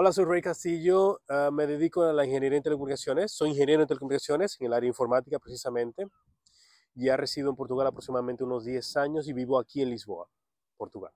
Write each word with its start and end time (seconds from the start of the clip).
Hola, 0.00 0.12
soy 0.12 0.26
Rey 0.26 0.40
Castillo, 0.40 1.22
uh, 1.28 1.50
me 1.50 1.66
dedico 1.66 2.04
a 2.04 2.12
la 2.12 2.24
ingeniería 2.24 2.56
en 2.56 2.62
telecomunicaciones, 2.62 3.32
soy 3.32 3.50
ingeniero 3.50 3.82
en 3.82 3.88
telecomunicaciones 3.88 4.56
en 4.60 4.66
el 4.68 4.72
área 4.72 4.86
informática 4.86 5.40
precisamente. 5.40 6.06
Ya 6.94 7.16
resido 7.16 7.50
en 7.50 7.56
Portugal 7.56 7.88
aproximadamente 7.88 8.44
unos 8.44 8.64
10 8.64 8.96
años 8.96 9.26
y 9.26 9.32
vivo 9.32 9.58
aquí 9.58 9.82
en 9.82 9.90
Lisboa, 9.90 10.28
Portugal. 10.76 11.12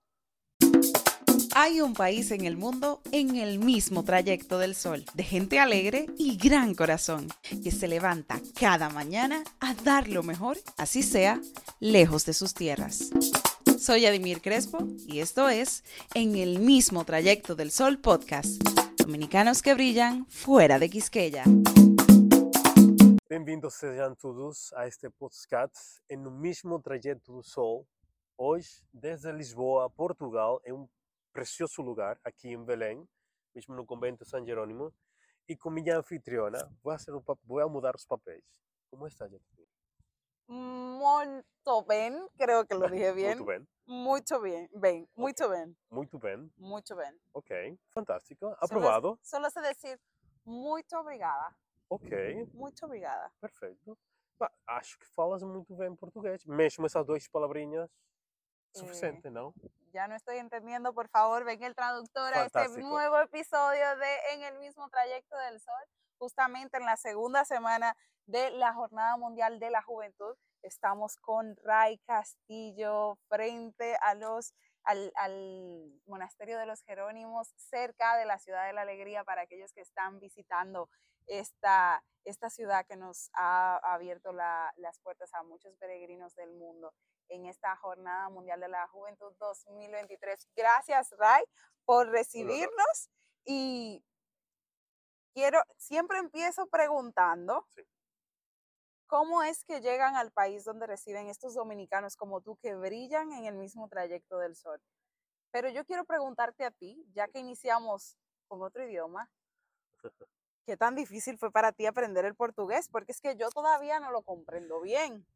Hay 1.55 1.81
un 1.81 1.95
país 1.95 2.33
en 2.33 2.45
el 2.45 2.57
mundo 2.57 3.03
en 3.13 3.37
el 3.37 3.61
mismo 3.61 4.03
trayecto 4.03 4.59
del 4.59 4.75
sol, 4.75 5.05
de 5.15 5.23
gente 5.23 5.61
alegre 5.61 6.07
y 6.19 6.37
gran 6.37 6.75
corazón, 6.75 7.29
que 7.63 7.71
se 7.71 7.87
levanta 7.87 8.41
cada 8.59 8.89
mañana 8.89 9.45
a 9.61 9.75
dar 9.75 10.09
lo 10.09 10.25
mejor, 10.25 10.57
así 10.77 11.05
sea, 11.05 11.41
lejos 11.79 12.27
de 12.27 12.33
sus 12.33 12.53
tierras. 12.53 13.11
Soy 13.83 14.07
Adimir 14.07 14.41
Crespo 14.41 14.79
y 15.09 15.19
esto 15.19 15.49
es 15.49 15.83
En 16.15 16.37
el 16.37 16.61
mismo 16.61 17.05
trayecto 17.05 17.57
del 17.57 17.73
sol 17.73 17.99
podcast. 17.99 18.63
Dominicanos 18.97 19.61
que 19.61 19.75
brillan 19.75 20.25
fuera 20.27 20.79
de 20.79 20.89
Quisqueya. 20.89 21.43
Bem-vindos 23.29 23.75
sejam 23.75 24.15
todos 24.15 24.73
a 24.75 24.87
este 24.87 25.11
podcast 25.11 25.99
En 26.09 26.23
el 26.23 26.31
mismo 26.31 26.81
trayecto 26.81 27.35
del 27.35 27.43
sol. 27.43 27.85
Hoy 28.37 28.65
desde 28.93 29.33
Lisboa, 29.33 29.89
Portugal, 29.89 30.59
en 30.65 30.75
un 30.75 30.91
precioso 31.33 31.83
lugar 31.83 32.21
aquí 32.23 32.53
en 32.53 32.65
Belém, 32.65 33.05
mismo 33.53 33.75
no 33.75 33.85
convento 33.85 34.25
San 34.25 34.47
Jerónimo, 34.47 34.93
y 35.45 35.57
con 35.57 35.75
mi 35.75 35.91
anfitriona 35.91 36.61
voy 36.85 36.93
a, 36.93 36.97
hacer 36.97 37.15
un, 37.15 37.25
voy 37.43 37.65
a 37.65 37.67
mudar 37.67 37.95
los 37.95 38.07
papeles. 38.07 38.45
¿Cómo 38.91 39.09
estás, 39.09 39.29
Jacqueline? 39.29 39.62
Muito 40.49 41.83
bem, 41.87 42.29
creo 42.37 42.67
que 42.67 42.75
lo 42.75 42.89
dije 42.89 43.13
bien. 43.15 43.37
Muito 43.39 43.45
bem. 43.45 43.67
Muito 43.87 44.41
bien, 44.41 44.69
bem, 44.75 45.09
muito 45.17 45.49
bem, 45.49 45.77
Muito 45.91 46.19
bem. 46.19 46.51
muito 46.57 46.95
bem. 46.97 47.21
Ok, 47.35 47.79
fantástico. 47.91 48.47
Solo- 48.47 48.57
Aprovado. 48.61 49.19
Solo 49.23 49.51
sé 49.51 49.61
decir 49.61 50.01
muito 50.45 50.97
obrigada, 50.97 51.55
Ok, 51.89 52.47
muito 52.55 52.85
obrigada. 52.87 53.33
perfeito. 53.41 53.99
Pá, 54.39 54.51
acho 54.67 54.99
que 54.99 55.07
falas 55.07 55.43
muito 55.43 55.75
bem 55.77 55.95
português. 55.97 56.45
Mesmo 56.47 56.87
essas 56.87 57.05
duas 57.05 57.27
palavrinhas, 57.29 57.91
suficiente, 58.75 59.29
não? 59.31 59.53
Ya 59.93 60.07
no 60.09 60.15
estoy 60.15 60.39
entendiendo, 60.39 60.93
por 60.95 61.09
favor, 61.09 61.45
ven 61.45 61.63
el 61.63 61.75
traductor 61.75 62.33
a 62.33 62.47
este 62.47 62.59
Fantástico. 62.59 62.89
nuevo 62.89 63.19
episodio 63.19 63.97
de 63.99 64.33
En 64.35 64.43
el 64.45 64.59
mismo 64.59 64.89
trayecto 64.89 65.37
del 65.37 65.61
sol, 65.61 65.85
justamente 66.23 66.77
en 66.77 66.85
la 66.87 66.97
segunda 66.97 67.45
semana 67.45 67.97
de 68.27 68.53
la 68.53 68.73
Jornada 68.73 69.17
Mundial 69.17 69.59
de 69.59 69.71
la 69.71 69.83
Juventud. 69.83 70.37
Estamos 70.63 71.17
con 71.17 71.57
Ray 71.65 71.99
Castillo 72.07 73.19
frente 73.29 73.97
a 74.01 74.15
los 74.15 74.55
al, 74.85 75.13
al 75.17 76.01
monasterio 76.07 76.59
de 76.61 76.67
los 76.67 76.83
Jerónimos, 76.85 77.53
cerca 77.57 78.17
de 78.17 78.25
la 78.25 78.39
ciudad 78.39 78.67
de 78.69 78.73
la 78.73 78.83
alegría, 78.83 79.25
para 79.25 79.43
aquellos 79.43 79.73
que 79.73 79.81
están 79.81 80.21
visitando 80.21 80.89
esta, 81.27 82.05
esta 82.25 82.51
ciudad 82.51 82.87
que 82.87 82.97
nos 82.97 83.31
ha 83.35 83.79
abierto 83.79 84.33
la- 84.33 84.73
las 84.77 85.01
puertas 85.01 85.35
a 85.35 85.43
muchos 85.43 85.75
peregrinos 85.77 86.37
del 86.37 86.53
mundo 86.53 86.95
en 87.31 87.47
esta 87.47 87.75
Jornada 87.79 88.29
Mundial 88.29 88.61
de 88.61 88.69
la 88.69 88.87
Juventud 88.89 89.33
2023. 89.41 90.49
Gracias, 90.55 91.11
Ray, 91.19 91.43
por 91.85 92.09
recibirnos 92.11 93.11
y 93.45 94.05
quiero, 95.33 95.61
siempre 95.77 96.19
empiezo 96.19 96.67
preguntando, 96.67 97.67
Sí. 97.71 97.83
¿cómo 99.07 99.43
es 99.43 99.65
que 99.65 99.81
llegan 99.81 100.17
al 100.17 100.31
país 100.31 100.65
donde 100.65 100.87
residen 100.87 101.29
estos 101.29 101.55
dominicanos 101.55 102.17
como 102.17 102.41
tú 102.41 102.57
que 102.57 102.75
brillan 102.75 103.33
en 103.33 103.47
el 103.47 103.57
mismo 103.57 103.89
trayecto 103.89 104.39
del 104.39 104.57
sol? 104.57 104.81
Pero 105.51 105.69
yo 105.69 105.85
quiero 105.85 106.05
preguntarte 106.05 106.65
a 106.65 106.71
ti, 106.71 107.05
ya 107.13 107.29
que 107.29 107.39
iniciamos 107.39 108.17
con 108.49 108.63
otro 108.63 108.85
idioma, 108.85 109.31
¿qué 110.65 110.77
tan 110.77 110.95
difícil 110.95 111.37
fue 111.39 111.51
para 111.51 111.73
ti 111.73 111.87
aprender 111.87 112.25
el 112.25 112.35
portugués? 112.35 112.89
Porque 112.89 113.13
es 113.13 113.21
que 113.21 113.37
yo 113.37 113.51
todavía 113.51 114.01
no 114.01 114.11
lo 114.11 114.23
comprendo 114.23 114.81
bien. 114.81 115.27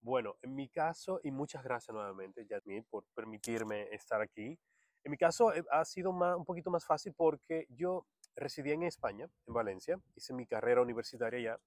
Bueno, 0.00 0.36
en 0.42 0.54
mi 0.54 0.68
caso, 0.68 1.18
y 1.22 1.30
muchas 1.30 1.64
gracias 1.64 1.94
nuevamente, 1.94 2.44
Yasmin, 2.44 2.84
por 2.84 3.04
permitirme 3.14 3.88
estar 3.94 4.20
aquí. 4.20 4.58
En 5.02 5.10
mi 5.10 5.16
caso 5.16 5.54
eh, 5.54 5.64
ha 5.70 5.84
sido 5.86 6.12
más- 6.12 6.36
un 6.36 6.44
poquito 6.44 6.70
más 6.70 6.84
fácil 6.84 7.14
porque 7.14 7.66
yo 7.70 8.06
residí 8.36 8.72
en 8.72 8.82
España, 8.84 9.28
en 9.46 9.54
Valencia, 9.54 10.00
hice 10.16 10.32
mi 10.34 10.46
carrera 10.46 10.82
universitaria 10.82 11.38
allá. 11.52 11.60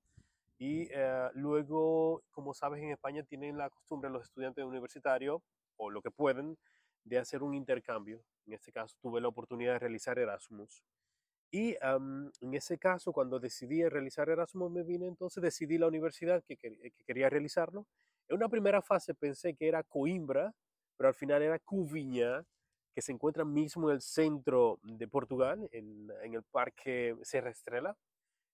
Y 0.60 0.88
eh, 0.92 1.30
luego, 1.34 2.24
como 2.32 2.54
sabes, 2.54 2.82
en 2.82 2.92
España 2.92 3.24
tienen 3.24 3.58
la 3.58 3.70
costumbre 3.70 4.10
los 4.10 4.24
estudiantes 4.24 4.64
universitarios, 4.66 5.42
o 5.78 5.90
lo 5.92 6.02
que 6.02 6.12
pueden, 6.12 6.58
de 7.04 7.20
hacer 7.20 7.44
un 7.44 7.54
intercambio. 7.54 8.22
En 8.48 8.54
este 8.54 8.72
caso, 8.72 8.98
tuve 9.02 9.22
la 9.22 9.28
oportunidad 9.28 9.74
de 9.74 9.80
realizar 9.80 10.18
Erasmus. 10.20 10.84
Y 11.52 11.76
en 11.82 12.54
ese 12.54 12.78
caso, 12.78 13.14
cuando 13.14 13.40
decidí 13.40 13.88
realizar 13.88 14.30
Erasmus, 14.30 14.70
me 14.72 14.84
vine 14.84 15.08
entonces, 15.08 15.42
decidí 15.42 15.78
la 15.78 15.88
universidad 15.88 16.44
que, 16.44 16.58
quer- 16.58 16.78
que 16.94 17.04
quería 17.06 17.30
realizarlo. 17.30 17.86
En 18.28 18.36
una 18.38 18.50
primera 18.50 18.82
fase 18.82 19.14
pensé 19.14 19.54
que 19.56 19.68
era 19.68 19.84
Coimbra, 19.84 20.54
pero 20.98 21.08
al 21.08 21.14
final 21.14 21.42
era 21.42 21.60
Covilhã, 21.60 22.44
que 22.98 23.04
se 23.04 23.12
encuentra 23.12 23.46
mismo 23.46 23.92
en 23.92 23.98
el 23.98 24.02
centro 24.02 24.80
de 24.82 25.08
Portugal, 25.08 25.70
en, 25.72 26.10
en 26.24 26.34
el 26.34 26.42
Parque 26.42 27.16
Serra 27.22 27.52
Estrela, 27.52 27.96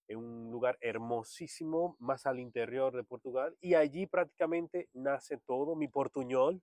en 0.09 0.18
un 0.18 0.52
lugar 0.52 0.78
hermosísimo, 0.81 1.96
más 1.98 2.26
al 2.26 2.42
interior 2.42 2.94
de 2.94 3.06
Portugal. 3.06 3.56
Y 3.62 3.76
allí 3.76 4.06
prácticamente 4.06 4.90
nace 4.92 5.38
todo, 5.38 5.78
mi 5.78 5.88
portuñol 5.88 6.62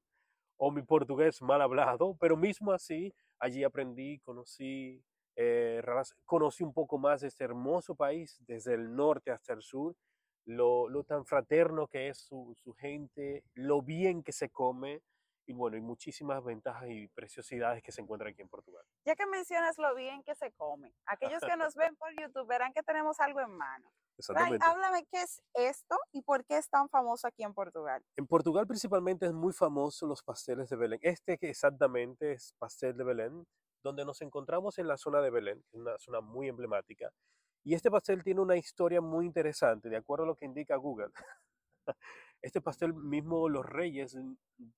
o 0.59 0.71
mi 0.71 0.83
portugués 0.83 1.41
mal 1.41 1.63
hablado, 1.63 2.19
pero 2.21 2.37
mismo 2.37 2.73
así, 2.73 3.15
allí 3.39 3.65
aprendí, 3.65 4.19
conocí, 4.19 5.03
eh, 5.37 5.83
conocí 6.27 6.63
un 6.63 6.75
poco 6.75 6.99
más 6.99 7.23
de 7.23 7.29
este 7.29 7.45
hermoso 7.45 7.95
país, 7.95 8.37
desde 8.47 8.75
el 8.75 8.95
norte 8.95 9.31
hasta 9.31 9.55
el 9.55 9.63
sur, 9.63 9.97
lo, 10.45 10.87
lo 10.87 11.03
tan 11.05 11.25
fraterno 11.25 11.87
que 11.87 12.09
es 12.09 12.19
su, 12.19 12.53
su 12.63 12.75
gente, 12.75 13.43
lo 13.55 13.81
bien 13.81 14.23
que 14.23 14.33
se 14.33 14.51
come, 14.51 15.01
y 15.51 15.53
bueno, 15.53 15.77
y 15.77 15.81
muchísimas 15.81 16.45
ventajas 16.45 16.89
y 16.89 17.09
preciosidades 17.09 17.83
que 17.83 17.91
se 17.91 18.01
encuentran 18.01 18.33
aquí 18.33 18.41
en 18.41 18.49
Portugal. 18.49 18.85
Ya 19.05 19.17
que 19.17 19.27
mencionas 19.27 19.79
lo 19.79 19.97
bien 19.97 20.23
que 20.23 20.37
se 20.37 20.53
come, 20.53 20.95
aquellos 21.07 21.41
que 21.43 21.57
nos 21.57 21.75
ven 21.77 21.97
por 21.97 22.09
YouTube 22.17 22.47
verán 22.47 22.73
que 22.73 22.85
tenemos 22.85 23.19
algo 23.19 23.41
en 23.41 23.51
mano. 23.51 23.91
Ray, 24.29 24.55
Exactamente. 24.55 24.65
háblame 24.65 25.07
qué 25.11 25.23
es 25.23 25.43
esto 25.55 25.97
y 26.13 26.23
por 26.23 26.45
qué 26.45 26.59
es 26.59 26.69
tan 26.69 26.89
famoso 26.89 27.27
aquí 27.27 27.43
en 27.43 27.53
Portugal. 27.53 28.01
En 28.17 28.29
Portugal 28.29 28.65
principalmente 28.69 29.27
es 29.27 29.33
muy 29.33 29.53
famoso 29.53 30.07
los 30.07 30.23
pasteles 30.23 30.69
de 30.69 30.77
Belén. 30.77 31.01
Este 31.03 31.37
que 31.37 31.51
exactamente 31.51 32.31
es 32.31 32.55
pastel 32.59 32.97
de 32.97 33.03
Belén, 33.03 33.45
donde 33.83 34.05
nos 34.05 34.23
encontramos 34.23 34.79
en 34.79 34.87
la 34.87 34.97
zona 34.99 35.21
de 35.21 35.31
Belén, 35.31 35.65
que 35.69 35.79
es 35.79 35.81
una 35.81 35.99
zona 35.99 36.21
muy 36.21 36.47
emblemática. 36.47 37.11
Y 37.65 37.75
este 37.75 37.91
pastel 37.91 38.23
tiene 38.23 38.41
una 38.41 38.57
historia 38.57 39.01
muy 39.01 39.27
interesante, 39.27 39.89
de 39.89 39.97
acuerdo 39.97 40.25
a 40.25 40.29
lo 40.29 40.37
que 40.37 40.45
indica 40.45 40.77
Google. 40.77 41.11
Este 42.43 42.61
pastel 42.61 42.95
mismo 42.95 43.49
los 43.49 43.67
reyes 43.67 44.17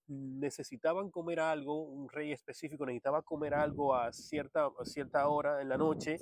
necesitaban 0.09 1.11
comer 1.11 1.39
algo, 1.39 1.83
un 1.83 2.09
rey 2.09 2.33
específico 2.33 2.85
necesitaba 2.85 3.23
comer 3.23 3.55
algo 3.55 3.95
a 3.95 4.13
cierta, 4.13 4.69
cierta 4.85 5.29
hora 5.29 5.63
en 5.63 5.69
la 5.69 5.79
noche 5.79 6.19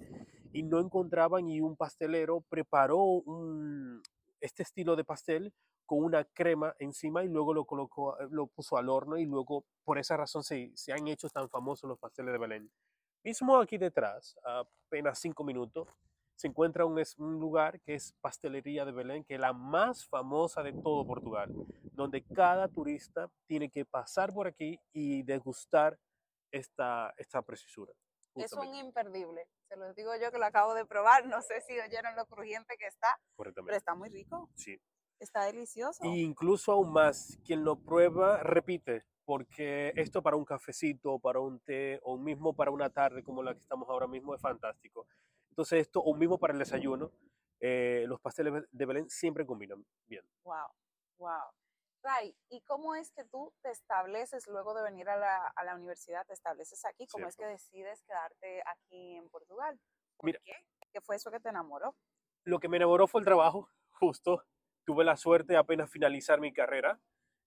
y 0.53 0.63
no 0.63 0.81
encontraban 0.81 1.49
y 1.49 1.61
un 1.61 1.77
pastelero 1.77 2.43
preparó 2.43 3.23
este 4.41 4.63
estilo 4.63 4.97
de 4.97 5.05
pastel 5.05 5.55
con 5.87 6.05
una 6.05 6.25
crema 6.25 6.75
encima 6.79 7.25
y 7.25 7.29
luego 7.29 7.53
lo 7.53 7.65
colocó, 7.65 8.17
eh, 8.21 8.29
lo 8.31 8.47
puso 8.47 8.77
al 8.77 8.89
horno 8.89 9.17
y 9.17 9.25
luego 9.25 9.65
por 9.83 9.99
esa 9.99 10.17
razón 10.17 10.45
se, 10.45 10.71
se 10.77 10.93
han 10.93 11.09
hecho 11.09 11.29
tan 11.29 11.49
famosos 11.49 11.89
los 11.89 11.99
pasteles 11.99 12.33
de 12.33 12.39
Belén. 12.39 12.71
Mismo 13.25 13.57
aquí 13.57 13.77
detrás, 13.77 14.37
apenas 14.45 15.19
cinco 15.19 15.43
minutos, 15.43 15.89
se 16.41 16.47
encuentra 16.47 16.87
un, 16.87 16.99
un 17.19 17.39
lugar 17.39 17.83
que 17.83 17.93
es 17.93 18.15
Pastelería 18.23 18.87
de 18.87 18.93
Belén, 18.93 19.25
que 19.25 19.35
es 19.35 19.41
la 19.41 19.53
más 19.53 20.07
famosa 20.09 20.63
de 20.63 20.73
todo 20.73 21.07
Portugal, 21.07 21.53
donde 21.93 22.25
cada 22.25 22.67
turista 22.67 23.29
tiene 23.47 23.69
que 23.69 23.85
pasar 23.85 24.33
por 24.33 24.47
aquí 24.47 24.81
y 24.95 25.23
degustar 25.23 25.99
esta, 26.51 27.13
esta 27.19 27.43
preciosura. 27.43 27.93
Es 28.37 28.55
un 28.55 28.61
justamente, 28.61 28.87
imperdible. 28.87 29.47
Se 29.69 29.77
los 29.77 29.95
digo 29.95 30.13
yo 30.17 30.33
que 30.33 30.39
lo 30.39 30.47
acabo 30.47 30.73
de 30.73 30.87
probar. 30.87 31.27
No 31.27 31.43
sé 31.43 31.61
si 31.61 31.79
oyeron 31.79 32.17
lo 32.17 32.25
crujiente 32.25 32.79
que 32.79 32.87
está, 32.87 33.21
pero 33.37 33.53
está 33.77 33.95
muy 33.95 34.09
rico. 34.09 34.49
Sí. 34.55 34.81
Está 35.19 35.45
delicioso. 35.45 36.03
Y 36.07 36.23
incluso 36.23 36.73
aún 36.73 36.91
más, 36.91 37.39
quien 37.45 37.65
lo 37.65 37.77
prueba 37.77 38.39
repite, 38.39 39.05
porque 39.27 39.93
esto 39.95 40.23
para 40.23 40.37
un 40.37 40.47
cafecito, 40.47 41.19
para 41.19 41.41
un 41.41 41.61
té, 41.61 42.01
o 42.03 42.17
mismo 42.17 42.55
para 42.57 42.71
una 42.71 42.89
tarde 42.89 43.23
como 43.23 43.43
la 43.43 43.53
que 43.53 43.61
estamos 43.61 43.87
ahora 43.91 44.07
mismo 44.07 44.35
es 44.35 44.41
fantástico. 44.41 45.07
Entonces 45.61 45.81
esto, 45.83 46.01
o 46.01 46.15
mismo 46.15 46.39
para 46.39 46.55
el 46.55 46.59
desayuno, 46.59 47.13
eh, 47.61 48.07
los 48.09 48.19
pasteles 48.19 48.65
de 48.71 48.87
Belén 48.87 49.11
siempre 49.11 49.45
combinan 49.45 49.85
bien. 50.07 50.25
Wow, 50.43 50.69
wow. 51.19 51.53
Ray, 52.03 52.35
¿y 52.49 52.63
cómo 52.63 52.95
es 52.95 53.13
que 53.13 53.27
tú 53.27 53.53
te 53.61 53.71
estableces 53.71 54.47
luego 54.47 54.73
de 54.73 54.83
venir 54.83 55.11
a 55.11 55.19
la, 55.19 55.49
a 55.49 55.65
la 55.65 55.75
universidad? 55.75 56.27
¿Te 56.27 56.33
estableces 56.33 56.83
aquí? 56.87 57.07
¿Cómo 57.09 57.29
es 57.29 57.37
que 57.37 57.43
Cierto. 57.45 57.53
decides 57.53 58.03
quedarte 58.05 58.63
aquí 58.65 59.17
en 59.17 59.29
Portugal? 59.29 59.79
¿Por 60.17 60.29
Mira. 60.29 60.41
qué? 60.43 60.55
¿Qué 60.95 61.03
fue 61.03 61.17
eso 61.17 61.31
que 61.31 61.41
te 61.41 61.51
enamoró? 61.51 61.95
Lo 62.45 62.59
que 62.59 62.71
me 62.71 62.79
enamoró 62.79 63.07
fue 63.07 63.21
el 63.21 63.27
trabajo, 63.27 63.69
justo. 63.91 64.43
Tuve 64.87 65.05
la 65.05 65.19
suerte 65.19 65.53
de 65.53 65.59
apenas 65.59 65.91
finalizar 65.91 66.41
mi 66.41 66.55
carrera 66.55 66.99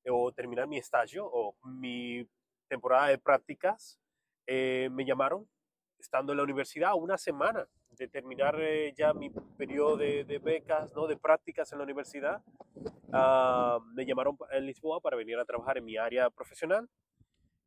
eh, 0.04 0.12
o 0.12 0.31
terminar 0.31 0.68
mi 0.68 0.77
estallo 0.77 1.25
o 1.25 1.57
mi 1.63 2.30
temporada 2.69 3.07
de 3.07 3.18
prácticas. 3.18 4.00
eh, 4.45 4.89
me 4.92 5.04
llamaron 5.04 5.50
estando 5.98 6.31
en 6.33 6.38
la 6.38 6.44
universidad, 6.44 6.94
una 6.94 7.18
semana 7.18 7.68
de 7.98 8.07
terminar 8.07 8.60
eh, 8.60 8.94
ya 8.98 9.13
mi 9.13 9.30
periodo 9.30 9.98
de, 9.98 10.24
de, 10.24 10.40
becas, 10.40 10.92
¿no? 10.94 11.07
de 11.07 11.18
prácticas 11.18 11.72
en 11.72 11.80
la 11.80 11.84
universidad, 11.84 12.42
uh, 12.75 13.84
me 13.94 14.06
llamaron 14.06 14.38
en 14.51 14.66
Lisboa 14.66 15.00
para 15.00 15.18
venir 15.18 15.38
a 15.38 15.45
trabajar 15.45 15.78
en 15.78 15.86
mi 15.86 15.98
área 15.98 16.30
profesional. 16.30 16.90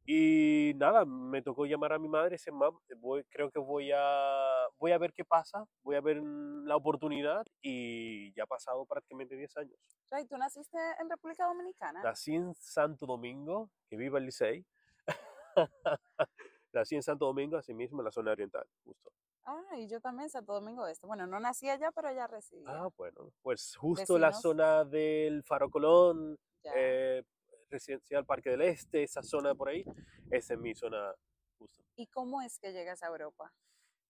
Y 0.08 0.72
nada, 0.76 1.04
me 1.04 1.42
tocó 1.42 1.66
llamar 1.66 1.92
a 1.92 1.98
mi 1.98 2.08
madre 2.08 2.28
y 2.28 2.30
decir, 2.32 2.52
mam, 2.52 2.78
voy, 2.98 3.24
creo 3.24 3.50
que 3.50 3.58
voy 3.58 3.90
a, 3.92 4.68
voy 4.78 4.92
a 4.92 4.98
ver 4.98 5.12
qué 5.12 5.24
pasa, 5.24 5.64
voy 5.82 5.96
a 5.96 6.00
ver 6.00 6.18
la 6.22 6.76
oportunidad 6.76 7.44
y 7.60 8.32
ya 8.34 8.44
ha 8.44 8.46
pasado 8.46 8.86
prácticamente 8.86 9.34
10 9.34 9.56
años. 9.56 9.76
Ray, 10.08 10.24
¿tú 10.26 10.36
naciste 10.38 10.78
en 11.00 11.10
República 11.10 11.46
Dominicana? 11.46 12.02
Nací 12.04 12.36
en 12.36 12.54
Santo 12.54 13.04
Domingo, 13.04 13.68
que 13.88 13.96
viva 13.96 14.18
el 14.18 14.26
Licey. 14.26 14.64
nací 16.72 16.94
en 16.94 17.02
Santo 17.02 17.26
Domingo, 17.26 17.56
así 17.56 17.74
mismo 17.74 18.00
en 18.00 18.04
la 18.04 18.12
zona 18.12 18.30
oriental, 18.30 18.64
justo. 18.84 19.10
Ah, 19.46 19.78
y 19.78 19.86
yo 19.86 20.00
también, 20.00 20.28
Santo 20.28 20.54
Domingo 20.54 20.86
Este. 20.88 21.06
Bueno, 21.06 21.24
no 21.28 21.38
nací 21.38 21.68
allá, 21.68 21.92
pero 21.92 22.12
ya 22.12 22.26
residí. 22.26 22.64
Ah, 22.66 22.88
bueno, 22.96 23.30
pues 23.42 23.76
justo 23.76 24.18
la 24.18 24.32
zona 24.32 24.84
del 24.84 25.44
Faro 25.44 25.70
Colón, 25.70 26.36
eh, 26.74 27.22
residencial 27.70 28.26
Parque 28.26 28.50
del 28.50 28.62
Este, 28.62 29.04
esa 29.04 29.22
zona 29.22 29.54
por 29.54 29.68
ahí, 29.68 29.84
esa 30.32 30.54
es 30.54 30.60
mi 30.60 30.74
zona 30.74 31.14
justo. 31.58 31.84
¿Y 31.94 32.08
cómo 32.08 32.42
es 32.42 32.58
que 32.58 32.72
llegas 32.72 33.04
a 33.04 33.06
Europa? 33.06 33.52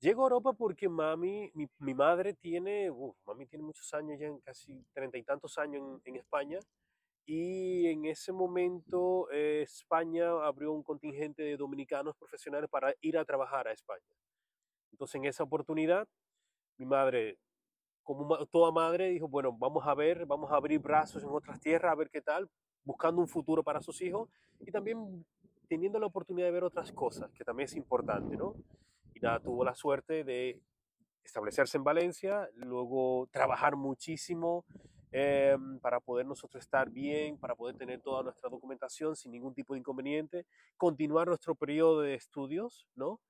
Llego 0.01 0.23
a 0.23 0.25
Europa 0.25 0.55
porque 0.55 0.89
mami, 0.89 1.51
mi, 1.53 1.69
mi 1.81 1.93
madre 1.95 2.33
tiene, 2.33 2.91
uf, 2.91 3.17
mami 3.27 3.47
tiene 3.47 3.65
muchos 3.65 3.93
años 3.93 4.19
ya, 4.19 4.31
casi 4.43 4.83
treinta 4.95 5.19
y 5.19 5.23
tantos 5.23 5.59
años 5.59 5.83
en, 5.83 6.15
en, 6.15 6.21
España, 6.21 6.59
y 7.27 7.89
en 7.89 8.07
ese 8.07 8.33
momento 8.33 9.31
eh, 9.31 9.63
España 9.63 10.31
abrió 10.47 10.73
un 10.73 10.83
contingente 10.83 11.43
de 11.43 11.57
dominicanos 11.59 12.17
profesionales 12.17 12.71
para 12.71 12.95
ir 13.01 13.19
a 13.19 13.25
trabajar 13.25 13.69
a 13.69 13.73
España. 13.73 14.05
Entonces 14.97 15.17
en 15.17 15.27
esa 15.27 15.45
oportunidad, 15.45 16.09
mi 16.79 16.87
madre, 16.87 17.39
como 18.03 18.47
toda 18.47 18.73
madre, 18.73 19.11
dijo, 19.11 19.29
bueno, 19.29 19.53
vamos 19.53 19.87
a 19.87 19.95
ver, 19.95 20.25
vamos 20.25 20.51
a 20.51 20.57
abrir 20.57 20.81
brazos 20.81 21.23
en 21.23 21.29
otras 21.29 21.61
tierras, 21.61 21.93
a 21.93 21.95
ver 21.95 22.09
qué 22.09 22.23
tal, 22.23 22.49
buscando 22.83 23.21
un 23.21 23.29
futuro 23.29 23.63
para 23.63 23.83
sus 23.83 24.01
hijos 24.01 24.31
y 24.59 24.73
también 24.73 25.27
teniendo 25.69 25.99
la 25.99 26.07
oportunidad 26.07 26.47
de 26.47 26.53
ver 26.53 26.65
otras 26.65 26.93
cosas, 26.93 27.31
que 27.33 27.45
también 27.45 27.67
es 27.67 27.77
importante, 27.77 28.39
¿no? 28.39 28.55
Y 29.13 29.21
nada, 29.21 29.39
tuvo 29.39 29.65
la 29.65 29.75
suerte 29.75 30.25
de 30.25 30.63
establecerse 31.23 31.77
en 31.77 31.85
Valencia, 31.85 32.49
luego 32.55 33.29
trabajar 33.31 33.77
muchísimo 33.77 34.65
eh, 35.13 35.59
para 35.83 36.01
poder 36.01 36.25
nosotros 36.25 36.65
estar 36.65 36.89
bien, 36.89 37.37
para 37.37 37.55
poder 37.55 37.77
tener 37.77 38.01
toda 38.01 38.23
nuestra 38.23 38.49
documentación 38.49 39.15
sin 39.15 39.33
ningún 39.33 39.53
tipo 39.53 39.75
de 39.75 39.81
inconveniente, 39.81 40.47
continuar 40.79 41.29
nuestro 41.29 41.55
periodo 41.55 42.01
de 42.01 42.15
estudios, 42.15 42.89
¿no? 42.95 43.21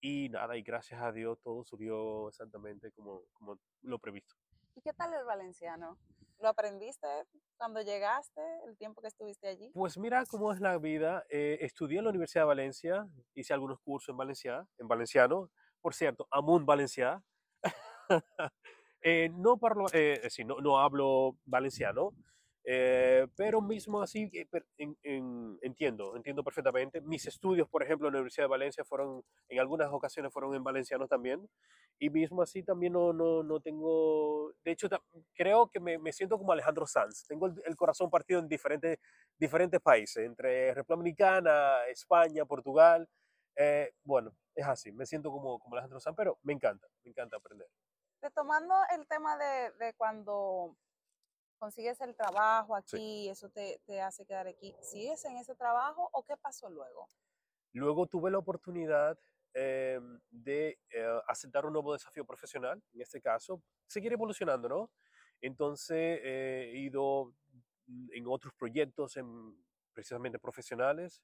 Y 0.00 0.28
nada, 0.28 0.56
y 0.56 0.62
gracias 0.62 1.00
a 1.02 1.10
Dios 1.12 1.40
todo 1.42 1.64
subió 1.64 2.28
exactamente 2.28 2.92
como, 2.92 3.22
como 3.32 3.58
lo 3.82 3.98
previsto. 3.98 4.36
¿Y 4.76 4.80
qué 4.80 4.92
tal 4.92 5.12
el 5.12 5.24
valenciano? 5.24 5.98
¿Lo 6.40 6.48
aprendiste 6.48 7.08
cuando 7.56 7.82
llegaste, 7.82 8.40
el 8.64 8.76
tiempo 8.76 9.00
que 9.00 9.08
estuviste 9.08 9.48
allí? 9.48 9.70
Pues 9.74 9.98
mira 9.98 10.24
cómo 10.26 10.52
es 10.52 10.60
la 10.60 10.78
vida. 10.78 11.24
Eh, 11.30 11.58
estudié 11.62 11.98
en 11.98 12.04
la 12.04 12.10
Universidad 12.10 12.42
de 12.42 12.48
Valencia, 12.48 13.08
hice 13.34 13.52
algunos 13.52 13.80
cursos 13.80 14.10
en 14.10 14.16
Valencia, 14.16 14.68
en 14.78 14.86
valenciano. 14.86 15.50
Por 15.80 15.94
cierto, 15.94 16.28
Amun 16.30 16.64
Valencia. 16.64 17.20
eh, 19.02 19.30
no, 19.32 19.56
parlo, 19.56 19.86
eh, 19.92 20.28
sí, 20.30 20.44
no, 20.44 20.60
no 20.60 20.78
hablo 20.78 21.36
valenciano, 21.44 22.12
eh, 22.70 23.26
pero 23.34 23.62
mismo 23.62 24.02
así 24.02 24.30
eh, 24.34 24.46
en, 24.76 24.94
en, 25.02 25.58
entiendo, 25.62 26.14
entiendo 26.16 26.44
perfectamente. 26.44 27.00
Mis 27.00 27.26
estudios, 27.26 27.66
por 27.66 27.82
ejemplo, 27.82 28.08
en 28.08 28.12
la 28.12 28.18
Universidad 28.18 28.44
de 28.44 28.50
Valencia 28.50 28.84
fueron, 28.84 29.24
en 29.48 29.58
algunas 29.58 29.90
ocasiones 29.90 30.30
fueron 30.30 30.54
en 30.54 30.62
valenciano 30.62 31.08
también. 31.08 31.48
Y 31.98 32.10
mismo 32.10 32.42
así 32.42 32.62
también 32.62 32.92
no, 32.92 33.14
no, 33.14 33.42
no 33.42 33.60
tengo, 33.60 34.52
de 34.62 34.72
hecho 34.72 34.86
creo 35.34 35.70
que 35.70 35.80
me, 35.80 35.96
me 35.96 36.12
siento 36.12 36.36
como 36.36 36.52
Alejandro 36.52 36.86
Sanz. 36.86 37.26
Tengo 37.26 37.46
el, 37.46 37.54
el, 37.64 37.74
corazón 37.74 38.10
partido 38.10 38.38
en 38.38 38.48
diferentes, 38.48 38.98
diferentes 39.38 39.80
países, 39.80 40.26
entre 40.26 40.74
República 40.74 40.96
Dominicana, 40.96 41.86
España, 41.90 42.44
Portugal. 42.44 43.08
Eh, 43.56 43.94
bueno, 44.04 44.30
es 44.54 44.66
así, 44.66 44.92
me 44.92 45.06
siento 45.06 45.30
como, 45.30 45.58
como 45.58 45.74
Alejandro 45.74 46.00
Sanz, 46.00 46.16
pero 46.18 46.38
me 46.42 46.52
encanta, 46.52 46.86
me 47.02 47.12
encanta 47.12 47.38
aprender. 47.38 47.66
Retomando 48.20 48.74
el 48.94 49.06
tema 49.06 49.38
de, 49.38 49.70
de 49.82 49.94
cuando 49.94 50.76
consigues 51.58 52.00
el 52.00 52.14
trabajo 52.14 52.74
aquí, 52.74 52.96
sí. 52.96 53.28
eso 53.28 53.48
te, 53.50 53.80
te, 53.86 54.00
hace 54.00 54.24
quedar 54.24 54.46
aquí. 54.46 54.74
¿Sigues 54.80 55.24
en 55.24 55.36
ese 55.36 55.54
trabajo 55.54 56.08
o 56.12 56.22
qué 56.22 56.36
pasó 56.36 56.70
luego? 56.70 57.06
Luego 57.72 58.06
tuve 58.06 58.30
la 58.30 58.38
oportunidad 58.38 59.18
eh, 59.54 60.00
de 60.30 60.78
eh, 60.90 61.20
aceptar 61.26 61.66
un 61.66 61.72
nuevo 61.72 61.92
desafío 61.92 62.24
profesional, 62.24 62.82
en 62.92 63.00
este 63.00 63.20
caso, 63.20 63.62
seguir 63.86 64.12
evolucionando, 64.12 64.68
¿no? 64.68 64.90
Entonces 65.40 66.20
eh, 66.22 66.70
he 66.72 66.78
ido 66.78 67.32
en 68.12 68.26
otros 68.26 68.52
proyectos, 68.54 69.16
en, 69.16 69.56
precisamente 69.92 70.38
profesionales, 70.38 71.22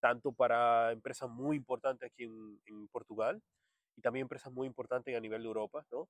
tanto 0.00 0.32
para 0.32 0.92
empresas 0.92 1.28
muy 1.28 1.56
importantes 1.56 2.10
aquí 2.10 2.24
en, 2.24 2.60
en 2.66 2.88
Portugal 2.88 3.42
y 3.96 4.00
también 4.00 4.22
empresas 4.22 4.52
muy 4.52 4.66
importantes 4.66 5.16
a 5.16 5.20
nivel 5.20 5.42
de 5.42 5.48
Europa, 5.48 5.84
¿no? 5.92 6.08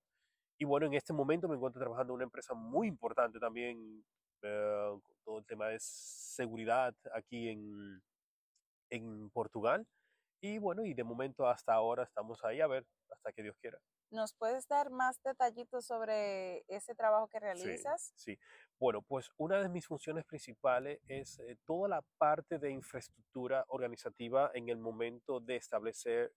Y 0.59 0.65
bueno, 0.65 0.87
en 0.87 0.95
este 0.95 1.13
momento 1.13 1.49
me 1.49 1.55
encuentro 1.55 1.81
trabajando 1.81 2.13
en 2.13 2.17
una 2.17 2.25
empresa 2.25 2.53
muy 2.53 2.89
importante 2.89 3.39
también, 3.39 4.05
eh, 4.43 4.99
con 5.03 5.17
todo 5.25 5.39
el 5.39 5.47
tema 5.47 5.69
de 5.69 5.77
seguridad 5.79 6.95
aquí 7.15 7.49
en, 7.49 8.03
en 8.91 9.31
Portugal. 9.31 9.87
Y 10.41 10.59
bueno, 10.59 10.85
y 10.85 10.95
de 10.95 11.05
momento 11.05 11.49
hasta 11.49 11.75
ahora 11.75 12.05
estamos 12.05 12.45
ahí 12.45 12.61
a 12.61 12.67
ver, 12.67 12.85
hasta 13.11 13.33
que 13.33 13.43
Dios 13.43 13.57
quiera. 13.61 13.79
¿Nos 14.11 14.33
puedes 14.33 14.67
dar 14.67 14.91
más 14.91 15.23
detallitos 15.23 15.85
sobre 15.85 16.65
ese 16.67 16.95
trabajo 16.95 17.29
que 17.29 17.41
realizas? 17.41 18.13
Sí, 18.17 18.33
sí. 18.33 18.39
Bueno, 18.81 19.03
pues 19.03 19.31
una 19.37 19.61
de 19.61 19.69
mis 19.69 19.87
funciones 19.87 20.25
principales 20.25 21.01
es 21.09 21.39
eh, 21.41 21.59
toda 21.67 21.89
la 21.89 22.03
parte 22.17 22.59
de 22.59 22.71
infraestructura 22.71 23.65
organizativa 23.69 24.51
en 24.55 24.71
el 24.71 24.79
momento 24.79 25.41
de 25.41 25.57
establecer 25.57 26.33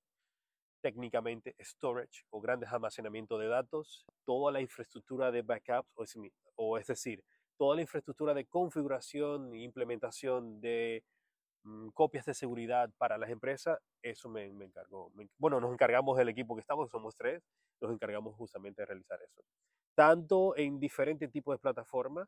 técnicamente 0.81 1.55
storage 1.59 2.23
o 2.29 2.41
grandes 2.41 2.71
almacenamientos 2.71 3.39
de 3.39 3.47
datos, 3.47 4.05
toda 4.25 4.51
la 4.51 4.61
infraestructura 4.61 5.31
de 5.31 5.41
backups, 5.41 6.17
o 6.55 6.77
es, 6.77 6.87
decir, 6.87 7.23
toda 7.57 7.75
la 7.75 7.81
infraestructura 7.81 8.33
de 8.33 8.45
configuración 8.45 9.53
e 9.53 9.63
implementación 9.63 10.59
de 10.59 11.03
mm, 11.63 11.89
copias 11.89 12.25
de 12.25 12.33
seguridad 12.33 12.89
para 12.97 13.17
las 13.17 13.29
empresas, 13.29 13.79
eso 14.01 14.29
me, 14.29 14.51
me 14.51 14.65
encargó. 14.65 15.11
Me, 15.15 15.29
bueno, 15.37 15.59
nos 15.61 15.71
encargamos 15.71 16.17
del 16.17 16.29
equipo 16.29 16.55
que 16.55 16.61
estamos, 16.61 16.89
somos 16.89 17.15
tres, 17.15 17.41
nos 17.79 17.91
encargamos 17.91 18.35
justamente 18.35 18.81
de 18.81 18.87
realizar 18.87 19.19
eso. 19.21 19.41
Tanto 19.95 20.55
en 20.57 20.79
diferentes 20.79 21.31
tipos 21.31 21.53
de 21.55 21.59
plataformas, 21.59 22.27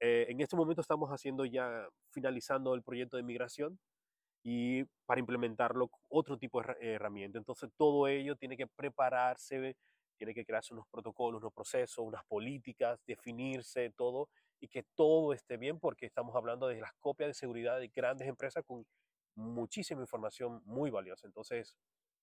eh, 0.00 0.26
en 0.28 0.40
este 0.40 0.56
momento 0.56 0.80
estamos 0.80 1.10
haciendo 1.10 1.44
ya, 1.44 1.88
finalizando 2.10 2.74
el 2.74 2.82
proyecto 2.82 3.16
de 3.16 3.22
migración, 3.22 3.78
y 4.46 4.84
para 5.06 5.20
implementarlo 5.20 5.90
otro 6.10 6.38
tipo 6.38 6.62
de 6.62 6.94
herramienta. 6.94 7.38
Entonces 7.38 7.70
todo 7.76 8.06
ello 8.06 8.36
tiene 8.36 8.56
que 8.58 8.66
prepararse, 8.66 9.74
tiene 10.18 10.34
que 10.34 10.44
crearse 10.44 10.74
unos 10.74 10.86
protocolos, 10.88 11.40
unos 11.40 11.52
procesos, 11.52 12.04
unas 12.04 12.24
políticas, 12.26 13.00
definirse 13.06 13.90
todo 13.96 14.28
y 14.60 14.68
que 14.68 14.84
todo 14.94 15.32
esté 15.32 15.56
bien 15.56 15.80
porque 15.80 16.04
estamos 16.04 16.36
hablando 16.36 16.68
de 16.68 16.78
las 16.78 16.92
copias 17.00 17.28
de 17.28 17.34
seguridad 17.34 17.78
de 17.80 17.88
grandes 17.88 18.28
empresas 18.28 18.62
con 18.66 18.86
muchísima 19.34 20.02
información 20.02 20.60
muy 20.66 20.90
valiosa. 20.90 21.26
Entonces, 21.26 21.76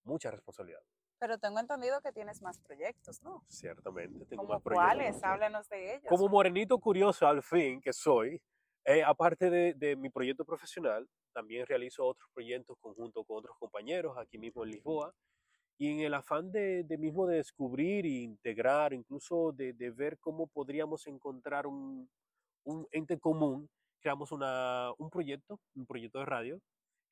mucha 0.03 0.29
responsabilidad. 0.29 0.81
Pero 1.19 1.39
tengo 1.39 1.59
entendido 1.59 2.01
que 2.01 2.11
tienes 2.11 2.41
más 2.41 2.59
proyectos, 2.59 3.21
¿no? 3.23 3.43
Ciertamente, 3.47 4.25
tengo 4.25 4.43
¿Cómo 4.43 4.53
más 4.53 4.61
proyectos. 4.61 4.87
¿Cuáles? 4.87 5.23
Háblanos 5.23 5.69
de 5.69 5.95
ellos. 5.95 6.07
Como 6.07 6.27
morenito 6.27 6.79
curioso 6.79 7.27
al 7.27 7.41
fin 7.43 7.81
que 7.81 7.93
soy, 7.93 8.41
eh, 8.85 9.03
aparte 9.03 9.49
de, 9.49 9.73
de, 9.75 9.95
mi 9.95 10.09
proyecto 10.09 10.43
profesional, 10.43 11.07
también 11.31 11.65
realizo 11.65 12.05
otros 12.05 12.29
proyectos 12.33 12.77
conjunto 12.79 13.23
con 13.23 13.37
otros 13.37 13.57
compañeros 13.57 14.17
aquí 14.17 14.37
mismo 14.37 14.63
en 14.63 14.71
Lisboa. 14.71 15.13
Y 15.77 15.91
en 15.91 15.99
el 16.01 16.13
afán 16.13 16.51
de, 16.51 16.85
mismo 16.99 17.25
de 17.25 17.37
descubrir 17.37 18.05
e 18.05 18.21
integrar, 18.21 18.93
incluso 18.93 19.51
de, 19.51 19.73
de 19.73 19.89
ver 19.89 20.19
cómo 20.19 20.45
podríamos 20.45 21.07
encontrar 21.07 21.65
un, 21.65 22.07
un 22.65 22.87
ente 22.91 23.19
común, 23.19 23.67
creamos 23.99 24.31
una, 24.31 24.91
un 24.97 25.09
proyecto, 25.09 25.59
un 25.75 25.85
proyecto 25.85 26.19
de 26.19 26.25
radio. 26.25 26.61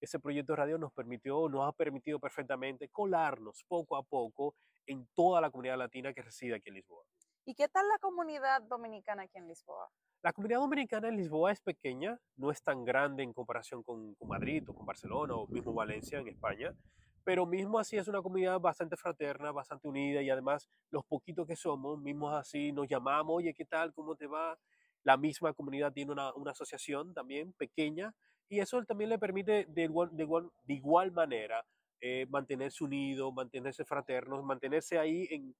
Ese 0.01 0.19
proyecto 0.19 0.53
de 0.53 0.57
radio 0.57 0.77
nos 0.77 0.93
permitió, 0.93 1.49
nos 1.49 1.67
ha 1.67 1.71
permitido 1.71 2.19
perfectamente 2.19 2.89
colarnos 2.89 3.63
poco 3.67 3.97
a 3.97 4.03
poco 4.03 4.55
en 4.85 5.07
toda 5.13 5.41
la 5.41 5.51
comunidad 5.51 5.77
latina 5.77 6.13
que 6.13 6.21
reside 6.21 6.55
aquí 6.55 6.69
en 6.69 6.75
Lisboa. 6.75 7.03
¿Y 7.45 7.55
qué 7.55 7.67
tal 7.67 7.87
la 7.87 7.97
comunidad 7.99 8.61
dominicana 8.63 9.23
aquí 9.23 9.37
en 9.37 9.47
Lisboa? 9.47 9.89
La 10.21 10.33
comunidad 10.33 10.59
dominicana 10.59 11.07
en 11.07 11.15
Lisboa 11.15 11.53
es 11.53 11.61
pequeña, 11.61 12.19
no 12.35 12.51
es 12.51 12.61
tan 12.61 12.83
grande 12.83 13.23
en 13.23 13.31
comparación 13.31 13.83
con, 13.83 14.15
con, 14.15 14.27
Madrid 14.27 14.63
o 14.67 14.73
con 14.73 14.85
Barcelona 14.85 15.33
o 15.33 15.47
mismo 15.47 15.73
Valencia 15.73 16.19
en 16.19 16.27
España, 16.27 16.75
pero 17.23 17.45
mismo 17.45 17.79
así 17.79 17.95
es 17.95 18.05
una 18.09 18.21
comunidad 18.21 18.59
bastante 18.59 18.97
fraterna, 18.97 19.53
bastante 19.53 19.87
unida 19.87 20.21
y 20.21 20.29
además 20.29 20.69
los 20.91 21.05
poquitos 21.05 21.47
que 21.47 21.55
somos, 21.55 22.01
mismos 22.01 22.33
así 22.33 22.73
nos 22.73 22.89
llamamos, 22.89 23.37
oye, 23.37 23.53
¿qué 23.53 23.63
tal? 23.63 23.93
¿Cómo 23.93 24.17
te 24.17 24.27
va? 24.27 24.59
La 25.03 25.15
misma 25.15 25.53
comunidad 25.53 25.93
tiene 25.93 26.11
una, 26.11 26.33
una 26.33 26.51
asociación 26.51 27.13
también 27.13 27.53
pequeña 27.53 28.13
y 28.49 28.59
eso 28.59 28.83
también 28.83 29.11
le 29.11 29.19
permite 29.19 29.67
de 29.69 29.83
igual, 29.83 30.09
de 30.11 30.23
igual, 30.23 30.49
de 30.65 30.73
igual 30.73 31.13
manera 31.13 31.65
eh, 32.01 32.25
mantenerse 32.29 32.83
unidos, 32.83 33.33
mantenerse 33.33 33.85
fraternos, 33.85 34.43
mantenerse 34.43 34.99
ahí 34.99 35.27
en, 35.31 35.55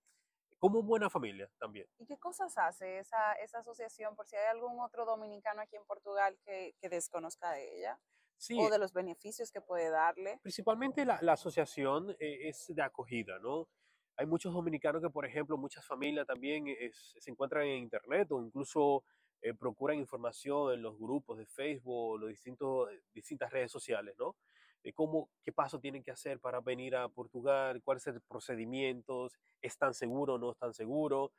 como 0.60 0.82
buena 0.82 1.10
familia 1.10 1.50
también. 1.58 1.86
¿Y 1.98 2.06
qué 2.06 2.18
cosas 2.18 2.56
hace 2.58 2.98
esa, 2.98 3.32
esa 3.34 3.58
asociación 3.58 4.14
por 4.14 4.26
si 4.28 4.36
hay 4.36 4.46
algún 4.46 4.80
otro 4.80 5.04
dominicano 5.06 5.62
aquí 5.62 5.76
en 5.76 5.84
Portugal 5.86 6.38
que, 6.44 6.74
que 6.80 6.88
desconozca 6.88 7.50
de 7.52 7.78
ella? 7.78 7.98
Sí, 8.36 8.56
o 8.58 8.70
de 8.70 8.78
los 8.78 8.92
beneficios 8.92 9.50
que 9.50 9.60
puede 9.60 9.90
darle. 9.90 10.38
principalmente 10.42 11.04
la, 11.04 11.18
la 11.22 11.32
asociación 11.34 12.10
eh, 12.18 12.48
es 12.48 12.66
de 12.74 12.82
acogida, 12.82 13.38
¿no? 13.38 13.68
Hay 14.16 14.26
muchos 14.26 14.52
dominicanos 14.52 15.02
que, 15.02 15.10
por 15.10 15.26
ejemplo, 15.26 15.56
muchas 15.58 15.86
familias 15.86 16.26
también 16.26 16.66
es- 16.68 17.14
se 17.18 17.30
encuentran 17.30 17.66
en 17.66 17.78
internet 17.78 18.30
o 18.32 18.42
incluso 18.42 19.04
eh, 19.42 19.54
procuran 19.54 19.96
información 19.98 20.74
en 20.74 20.82
los 20.82 20.98
grupos 20.98 21.38
de 21.38 21.46
Facebook 21.46 22.12
o 22.12 22.18
los 22.18 22.28
distintos, 22.28 22.90
eh, 22.92 23.00
distintas 23.12 23.50
redes 23.50 23.72
sociales, 23.72 24.14
¿no? 24.18 24.36
De 24.82 24.92
cómo, 24.92 25.30
qué 25.42 25.52
paso 25.52 25.78
tienen 25.78 26.02
que 26.02 26.10
hacer 26.10 26.40
para 26.40 26.60
venir 26.60 26.96
a 26.96 27.08
Portugal, 27.08 27.82
cuáles 27.82 28.02
son 28.02 28.14
los 28.14 28.22
procedimientos, 28.24 29.38
es 29.60 29.76
tan 29.76 29.92
seguro 29.92 30.34
o 30.34 30.38
no 30.38 30.52
es 30.52 30.58
tan 30.58 30.72
seguro, 30.72 31.32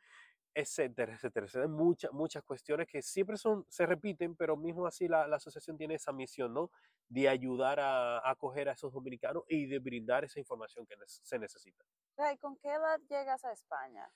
etcétera, 0.53 1.13
etcétera. 1.13 1.47
Hay 1.55 1.67
muchas, 1.67 2.11
muchas 2.11 2.43
cuestiones 2.43 2.87
que 2.87 3.01
siempre 3.01 3.37
son, 3.37 3.65
se 3.69 3.85
repiten, 3.85 4.35
pero 4.35 4.57
mismo 4.57 4.85
así 4.85 5.07
la, 5.07 5.27
la 5.27 5.37
asociación 5.37 5.77
tiene 5.77 5.95
esa 5.95 6.11
misión, 6.11 6.53
¿no? 6.53 6.71
De 7.09 7.27
ayudar 7.29 7.79
a, 7.79 8.29
acoger 8.29 8.69
a 8.69 8.73
esos 8.73 8.93
dominicanos 8.93 9.43
y 9.47 9.65
de 9.65 9.79
brindar 9.79 10.23
esa 10.23 10.39
información 10.39 10.85
que 10.85 10.95
se 11.05 11.39
necesita. 11.39 11.85
Ray, 12.17 12.37
¿con 12.37 12.57
qué 12.57 12.69
edad 12.69 12.99
llegas 13.09 13.43
a 13.45 13.51
España? 13.51 14.11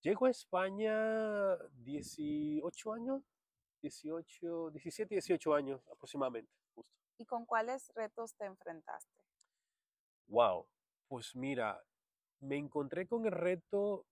Llego 0.00 0.26
a 0.26 0.30
España 0.30 1.56
18 1.76 2.92
años, 2.92 3.22
18, 3.80 4.70
17, 4.70 5.14
18 5.14 5.54
años 5.54 5.80
aproximadamente. 5.90 6.50
¿Y 7.18 7.26
con 7.26 7.44
cuáles 7.44 7.90
retos 7.96 8.36
te 8.36 8.44
enfrentaste? 8.44 9.24
Wow, 10.26 10.66
pues 11.08 11.34
mira, 11.36 11.82
me 12.40 12.56
encontré 12.56 13.06
con 13.06 13.24
el 13.26 13.32
reto 13.32 14.06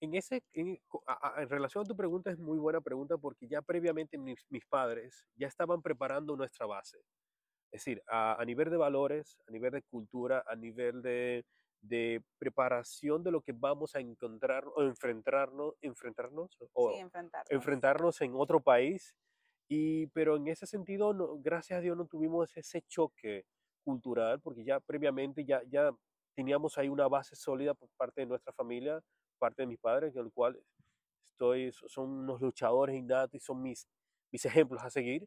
en 0.00 0.14
ese, 0.14 0.42
en, 0.54 0.78
a- 1.06 1.38
a- 1.38 1.42
en 1.42 1.48
relación 1.50 1.84
a 1.84 1.88
tu 1.88 1.96
pregunta 1.96 2.30
es 2.30 2.38
muy 2.38 2.58
buena 2.58 2.80
pregunta 2.80 3.18
porque 3.18 3.48
ya 3.48 3.62
previamente 3.62 4.18
mis, 4.18 4.44
mis 4.50 4.66
padres 4.66 5.26
ya 5.36 5.48
estaban 5.48 5.82
preparando 5.82 6.36
nuestra 6.36 6.66
base. 6.66 6.98
Es 7.72 7.82
decir, 7.84 8.02
a, 8.08 8.40
a 8.40 8.44
nivel 8.46 8.70
de 8.70 8.76
valores, 8.78 9.38
a 9.48 9.52
nivel 9.52 9.72
de 9.72 9.82
cultura, 9.82 10.44
a 10.46 10.56
nivel 10.56 11.02
de, 11.02 11.44
de 11.82 12.22
preparación 12.38 13.22
de 13.24 13.32
lo 13.32 13.42
que 13.42 13.52
vamos 13.52 13.96
a 13.96 14.00
encontrar 14.00 14.64
o 14.68 14.82
enfrentarnos, 14.82 15.74
enfrentarnos 15.82 16.58
o 16.74 16.90
sí, 16.90 17.00
enfrentarnos. 17.00 17.48
enfrentarnos 17.50 18.20
en 18.22 18.34
otro 18.36 18.60
país. 18.62 19.16
Y, 19.68 20.06
pero 20.08 20.36
en 20.36 20.48
ese 20.48 20.66
sentido, 20.66 21.14
no- 21.14 21.38
gracias 21.40 21.78
a 21.78 21.80
Dios 21.82 21.96
no 21.96 22.06
tuvimos 22.06 22.54
ese 22.56 22.82
choque 22.82 23.44
cultural, 23.84 24.40
porque 24.40 24.64
ya 24.64 24.80
previamente 24.80 25.44
ya, 25.44 25.62
ya 25.68 25.90
teníamos 26.34 26.78
ahí 26.78 26.88
una 26.88 27.08
base 27.08 27.34
sólida 27.36 27.74
por 27.74 27.88
parte 27.96 28.20
de 28.22 28.26
nuestra 28.26 28.52
familia, 28.52 29.00
parte 29.38 29.62
de 29.62 29.66
mis 29.68 29.78
padres, 29.78 30.12
con 30.14 30.26
el 30.26 30.32
cual 30.32 30.60
estoy, 31.24 31.72
so- 31.72 31.88
son 31.88 32.10
unos 32.10 32.40
luchadores 32.40 32.96
innatos 32.96 33.34
y 33.36 33.40
son 33.40 33.62
mis, 33.62 33.86
mis 34.32 34.44
ejemplos 34.44 34.82
a 34.84 34.90
seguir. 34.90 35.26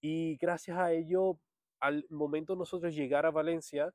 Y 0.00 0.36
gracias 0.36 0.78
a 0.78 0.92
ello, 0.92 1.38
al 1.80 2.06
momento 2.10 2.52
de 2.54 2.58
nosotros 2.60 2.94
llegar 2.94 3.26
a 3.26 3.30
Valencia, 3.30 3.92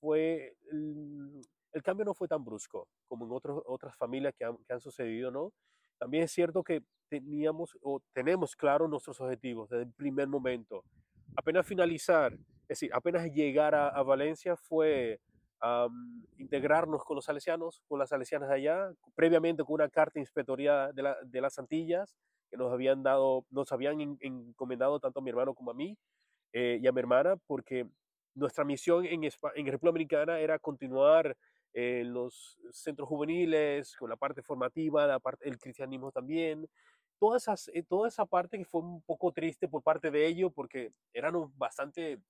fue 0.00 0.56
el, 0.72 1.42
el 1.72 1.82
cambio 1.82 2.04
no 2.04 2.14
fue 2.14 2.28
tan 2.28 2.44
brusco 2.44 2.88
como 3.08 3.26
en 3.26 3.32
otros, 3.32 3.62
otras 3.66 3.96
familias 3.96 4.34
que 4.38 4.44
han, 4.44 4.56
que 4.58 4.72
han 4.74 4.80
sucedido, 4.80 5.30
¿no? 5.30 5.52
También 5.98 6.24
es 6.24 6.32
cierto 6.32 6.62
que 6.62 6.82
teníamos 7.08 7.76
o 7.82 8.00
tenemos 8.12 8.54
claros 8.54 8.88
nuestros 8.88 9.20
objetivos 9.20 9.68
desde 9.70 9.84
el 9.84 9.92
primer 9.92 10.28
momento. 10.28 10.84
Apenas 11.36 11.66
finalizar, 11.66 12.32
es 12.32 12.68
decir, 12.68 12.90
apenas 12.92 13.24
llegar 13.32 13.74
a, 13.74 14.02
Valencia 14.02 14.56
fue 14.56 15.20
am, 15.60 16.22
integrarnos 16.36 17.04
con 17.04 17.16
los 17.16 17.24
salesianos, 17.24 17.82
con 17.88 17.98
las 17.98 18.10
salesianas 18.10 18.48
de 18.48 18.54
allá, 18.56 18.90
previamente 19.14 19.64
con 19.64 19.74
una 19.74 19.88
carta 19.88 20.18
inspectoría 20.18 20.92
de, 20.92 21.02
la- 21.02 21.16
de 21.24 21.40
las 21.40 21.58
Antillas 21.58 22.14
que 22.50 22.56
nos 22.56 22.72
habían 22.72 23.02
dado, 23.02 23.44
nos 23.50 23.72
habían 23.72 24.00
en- 24.00 24.18
encomendado 24.20 25.00
tanto 25.00 25.20
a 25.20 25.22
mi 25.22 25.30
hermano 25.30 25.54
como 25.54 25.70
a 25.70 25.74
mí 25.74 25.96
eh, 26.52 26.78
y 26.82 26.86
a 26.86 26.92
mi 26.92 27.00
hermana, 27.00 27.36
porque 27.46 27.86
nuestra 28.34 28.64
misión 28.64 29.04
en, 29.04 29.24
en 29.24 29.30
República 29.66 29.78
Dominicana 29.82 30.38
era 30.38 30.58
continuar 30.58 31.36
eh, 31.72 32.02
los 32.04 32.58
centros 32.72 33.08
juveniles, 33.08 33.96
con 33.96 34.10
la 34.10 34.16
parte 34.16 34.42
formativa, 34.42 35.06
la 35.06 35.18
parte, 35.18 35.48
el 35.48 35.58
cristianismo 35.58 36.10
también. 36.10 36.68
Toda, 37.18 37.36
esas, 37.36 37.68
eh, 37.74 37.82
toda 37.82 38.08
esa 38.08 38.26
parte 38.26 38.58
que 38.58 38.64
fue 38.64 38.80
un 38.80 39.02
poco 39.02 39.32
triste 39.32 39.68
por 39.68 39.82
parte 39.82 40.10
de 40.10 40.26
ellos, 40.26 40.52
porque 40.54 40.92
eran 41.12 41.34
bastante 41.56 42.20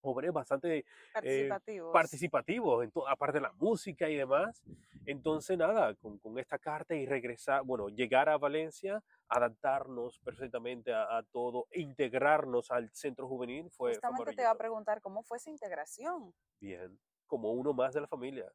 jóvenes, 0.00 0.32
bastante 0.32 0.84
Participativos. 1.12 1.92
participativos, 1.92 2.84
en 2.84 2.92
aparte 3.08 3.38
de 3.38 3.42
la 3.42 3.52
música 3.52 4.08
y 4.08 4.16
demás. 4.16 4.62
Entonces, 5.06 5.58
nada, 5.58 5.94
con, 5.96 6.18
con 6.18 6.38
esta 6.38 6.58
carta 6.58 6.94
y 6.94 7.06
regresar, 7.06 7.62
bueno, 7.64 7.88
llegar 7.88 8.28
a 8.28 8.38
Valencia, 8.38 9.02
adaptarnos 9.28 10.18
perfectamente 10.20 10.92
a, 10.92 11.18
a 11.18 11.22
todo, 11.22 11.66
e 11.70 11.80
integrarnos 11.80 12.70
al 12.70 12.90
centro 12.92 13.28
juvenil 13.28 13.70
fue, 13.70 13.92
fue 13.92 13.94
Justamente 13.94 14.34
te 14.34 14.42
iba 14.42 14.50
a 14.50 14.58
preguntar 14.58 15.00
cómo 15.00 15.22
fue 15.22 15.38
esa 15.38 15.50
integración. 15.50 16.34
Bien, 16.60 16.98
como 17.26 17.52
uno 17.52 17.72
más 17.72 17.94
de 17.94 18.00
la 18.00 18.08
familia. 18.08 18.50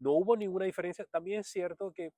No 0.00 0.12
hubo 0.12 0.36
ninguna 0.36 0.64
diferencia. 0.64 1.04
También 1.04 1.40
es 1.40 1.48
cierto 1.48 1.92
que 1.92 2.12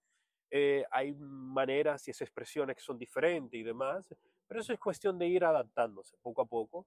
eh, 0.50 0.84
hay 0.90 1.12
maneras 1.14 2.06
y 2.06 2.10
esas 2.10 2.22
expresiones 2.22 2.76
que 2.76 2.82
son 2.82 2.98
diferentes 2.98 3.58
y 3.58 3.62
demás, 3.62 4.06
pero 4.46 4.60
eso 4.60 4.72
es 4.72 4.78
cuestión 4.78 5.18
de 5.18 5.26
ir 5.26 5.44
adaptándose 5.44 6.16
poco 6.22 6.42
a 6.42 6.46
poco. 6.46 6.86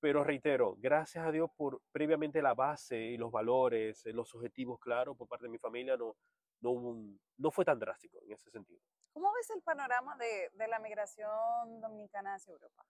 Pero 0.00 0.22
reitero, 0.22 0.76
gracias 0.78 1.26
a 1.26 1.32
Dios 1.32 1.50
por 1.56 1.80
previamente 1.90 2.42
la 2.42 2.54
base 2.54 2.98
y 2.98 3.16
los 3.16 3.32
valores, 3.32 4.04
eh, 4.06 4.12
los 4.12 4.34
objetivos 4.34 4.78
claros 4.78 5.16
por 5.16 5.26
parte 5.26 5.46
de 5.46 5.50
mi 5.50 5.58
familia, 5.58 5.96
no, 5.96 6.16
no, 6.60 7.18
no 7.38 7.50
fue 7.50 7.64
tan 7.64 7.78
drástico 7.78 8.22
en 8.22 8.32
ese 8.32 8.50
sentido. 8.50 8.80
¿Cómo 9.12 9.32
ves 9.32 9.48
el 9.50 9.62
panorama 9.62 10.14
de, 10.16 10.50
de 10.52 10.68
la 10.68 10.78
migración 10.78 11.80
dominicana 11.80 12.34
hacia 12.34 12.52
Europa? 12.52 12.84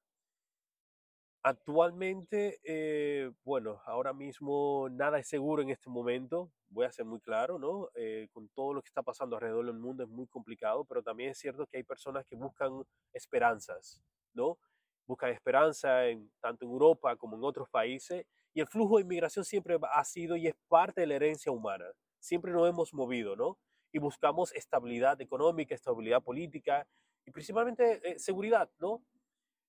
Actualmente, 1.48 2.58
eh, 2.64 3.30
bueno, 3.44 3.80
ahora 3.86 4.12
mismo 4.12 4.88
nada 4.90 5.20
es 5.20 5.28
seguro 5.28 5.62
en 5.62 5.70
este 5.70 5.88
momento, 5.88 6.50
voy 6.70 6.86
a 6.86 6.90
ser 6.90 7.04
muy 7.04 7.20
claro, 7.20 7.56
¿no? 7.56 7.88
Eh, 7.94 8.26
con 8.32 8.48
todo 8.48 8.74
lo 8.74 8.82
que 8.82 8.88
está 8.88 9.04
pasando 9.04 9.36
alrededor 9.36 9.64
del 9.64 9.78
mundo 9.78 10.02
es 10.02 10.08
muy 10.08 10.26
complicado, 10.26 10.84
pero 10.84 11.04
también 11.04 11.30
es 11.30 11.38
cierto 11.38 11.64
que 11.68 11.76
hay 11.76 11.84
personas 11.84 12.26
que 12.26 12.34
buscan 12.34 12.82
esperanzas, 13.12 14.02
¿no? 14.34 14.58
Buscan 15.06 15.30
esperanza 15.30 16.08
en, 16.08 16.28
tanto 16.40 16.64
en 16.64 16.72
Europa 16.72 17.14
como 17.14 17.36
en 17.36 17.44
otros 17.44 17.68
países, 17.68 18.26
y 18.52 18.58
el 18.60 18.66
flujo 18.66 18.96
de 18.96 19.02
inmigración 19.02 19.44
siempre 19.44 19.78
ha 19.92 20.04
sido 20.04 20.34
y 20.34 20.48
es 20.48 20.56
parte 20.66 21.02
de 21.02 21.06
la 21.06 21.14
herencia 21.14 21.52
humana, 21.52 21.84
siempre 22.18 22.50
nos 22.50 22.68
hemos 22.68 22.92
movido, 22.92 23.36
¿no? 23.36 23.56
Y 23.92 24.00
buscamos 24.00 24.52
estabilidad 24.52 25.20
económica, 25.20 25.76
estabilidad 25.76 26.24
política 26.24 26.88
y 27.24 27.30
principalmente 27.30 28.00
eh, 28.02 28.18
seguridad, 28.18 28.68
¿no? 28.80 29.00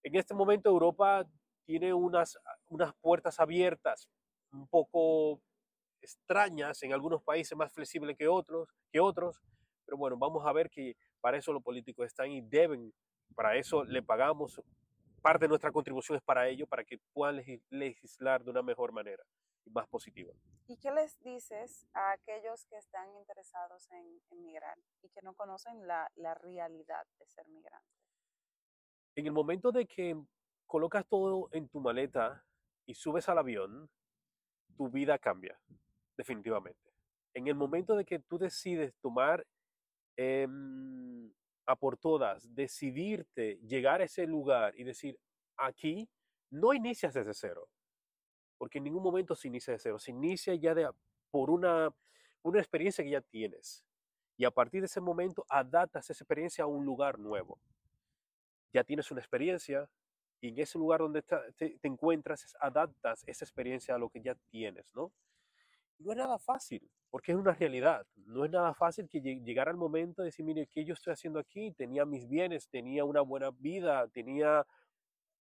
En 0.02 0.16
este 0.16 0.34
momento 0.34 0.70
Europa 0.70 1.28
tiene 1.68 1.94
unas, 1.94 2.40
unas 2.70 2.96
puertas 2.96 3.40
abiertas 3.42 4.08
un 4.54 4.66
poco 4.68 5.42
extrañas 6.02 6.82
en 6.84 6.94
algunos 6.94 7.22
países 7.22 7.56
más 7.58 7.72
flexibles 7.74 8.16
que 8.18 8.28
otros, 8.28 8.70
que 8.90 9.02
otros, 9.02 9.42
pero 9.86 9.98
bueno, 9.98 10.16
vamos 10.18 10.46
a 10.46 10.54
ver 10.54 10.70
que 10.70 10.96
para 11.20 11.38
eso 11.38 11.52
los 11.52 11.62
políticos 11.62 12.08
están 12.08 12.32
y 12.32 12.40
deben, 12.42 12.94
para 13.36 13.58
eso 13.58 13.84
le 13.84 14.02
pagamos, 14.02 14.62
parte 15.22 15.44
de 15.46 15.50
nuestra 15.50 15.72
contribución 15.72 16.18
es 16.18 16.24
para 16.24 16.48
ello, 16.48 16.66
para 16.68 16.86
que 16.86 16.98
puedan 17.14 17.36
legi- 17.38 17.62
legislar 17.70 18.44
de 18.44 18.52
una 18.52 18.62
mejor 18.62 18.94
manera 18.94 19.24
y 19.66 19.70
más 19.70 19.88
positiva. 19.90 20.34
¿Y 20.68 20.78
qué 20.78 20.92
les 20.92 21.20
dices 21.20 21.86
a 21.94 22.12
aquellos 22.12 22.66
que 22.68 22.78
están 22.78 23.14
interesados 23.18 23.92
en, 23.92 24.22
en 24.30 24.46
migrar 24.46 24.78
y 25.02 25.10
que 25.10 25.22
no 25.22 25.34
conocen 25.34 25.86
la, 25.86 26.10
la 26.16 26.34
realidad 26.36 27.06
de 27.20 27.26
ser 27.28 27.46
migrante? 27.50 27.90
En 29.16 29.26
el 29.26 29.34
momento 29.34 29.72
de 29.74 29.86
que 29.86 30.16
colocas 30.68 31.08
todo 31.08 31.50
en 31.52 31.68
tu 31.70 31.80
maleta 31.80 32.46
y 32.86 32.94
subes 32.94 33.28
al 33.30 33.40
avión, 33.40 33.90
tu 34.76 34.90
vida 34.90 35.18
cambia, 35.18 35.60
definitivamente. 36.16 36.92
En 37.34 37.48
el 37.48 37.56
momento 37.56 37.96
de 37.96 38.06
que 38.06 38.20
tú 38.20 38.38
decides 38.38 38.94
tomar 39.02 39.46
em, 40.16 41.32
a 41.66 41.76
por 41.76 41.98
todas, 41.98 42.54
decidirte 42.54 43.60
llegar 43.64 44.02
a 44.02 44.06
ese 44.06 44.28
lugar 44.28 44.74
y 44.78 44.84
decir, 44.84 45.20
aquí 45.58 46.10
no 46.50 46.74
inicias 46.74 47.14
desde 47.14 47.34
cero, 47.34 47.68
porque 48.58 48.78
en 48.78 48.86
ningún 48.86 49.04
momento 49.04 49.36
se 49.36 49.48
inicia 49.48 49.74
de 49.74 49.80
cero, 49.80 50.00
se 50.00 50.12
inicia 50.12 50.56
ya 50.56 50.74
de, 50.74 50.90
por 51.32 51.50
una, 51.50 51.94
una 52.42 52.60
experiencia 52.60 53.04
que 53.04 53.12
ya 53.12 53.22
tienes. 53.22 53.84
Y 54.38 54.46
a 54.46 54.52
partir 54.52 54.82
de 54.82 54.86
ese 54.86 55.02
momento 55.02 55.46
adaptas 55.50 56.10
esa 56.10 56.24
experiencia 56.24 56.64
a 56.64 56.68
un 56.68 56.86
lugar 56.86 57.20
nuevo. 57.20 57.60
Ya 58.72 58.84
tienes 58.84 59.10
una 59.12 59.22
experiencia 59.22 59.90
y 60.42 60.50
en 60.50 60.60
ese 60.60 60.78
lugar 60.78 61.00
donde 61.02 61.20
está- 61.20 61.44
te, 61.58 61.78
te 61.80 61.88
encuentras 61.88 62.56
adaptas 62.60 63.24
esa 63.28 63.46
experiencia 63.46 63.96
a 63.96 63.98
lo 63.98 64.10
que 64.10 64.22
ya 64.22 64.36
tienes, 64.50 64.94
¿no? 64.96 65.12
no 66.00 66.12
es 66.12 66.18
nada 66.18 66.38
fácil, 66.40 66.82
porque 67.10 67.32
es 67.32 67.38
una 67.38 67.54
realidad. 67.54 68.06
No 68.26 68.46
es 68.46 68.52
nada 68.52 68.74
fácil 68.74 69.08
que 69.10 69.22
lle- 69.22 69.44
llegar 69.44 69.70
al 69.70 69.78
momento 69.78 70.22
de 70.22 70.28
decir, 70.28 70.46
mire, 70.46 70.68
¿qué 70.68 70.86
yo 70.86 70.94
estoy 70.94 71.14
haciendo 71.14 71.40
aquí? 71.40 71.72
Tenía 71.72 72.06
mis 72.06 72.28
bienes, 72.28 72.68
tenía 72.70 73.04
una 73.06 73.22
buena 73.22 73.52
vida, 73.52 74.08
tenía 74.10 74.66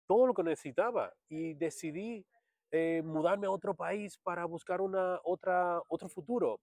todo 0.07 0.27
lo 0.27 0.35
que 0.35 0.43
necesitaba 0.43 1.13
y 1.29 1.55
decidí 1.55 2.25
eh, 2.71 3.03
mudarme 3.05 3.47
a 3.47 3.51
otro 3.51 3.75
país 3.75 4.19
para 4.19 4.45
buscar 4.45 4.81
una, 4.81 5.21
otra, 5.25 5.81
otro 5.89 6.09
futuro. 6.09 6.61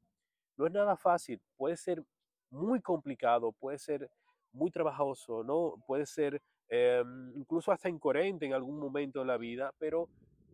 No 0.58 0.68
es 0.68 0.74
nada 0.74 0.96
fácil, 0.98 1.42
puede 1.58 1.78
ser 1.78 2.04
muy 2.50 2.82
complicado, 2.82 3.52
puede 3.54 3.80
ser 3.80 4.10
muy 4.52 4.70
trabajoso, 4.72 5.44
¿no? 5.44 5.76
Puede 5.88 6.06
ser 6.06 6.42
em, 6.72 7.36
incluso 7.36 7.72
hasta 7.74 7.90
incoherente 7.90 8.46
en 8.46 8.54
algún 8.54 8.80
momento 8.80 9.20
de 9.20 9.26
la 9.26 9.38
vida, 9.38 9.74
pero 9.78 10.08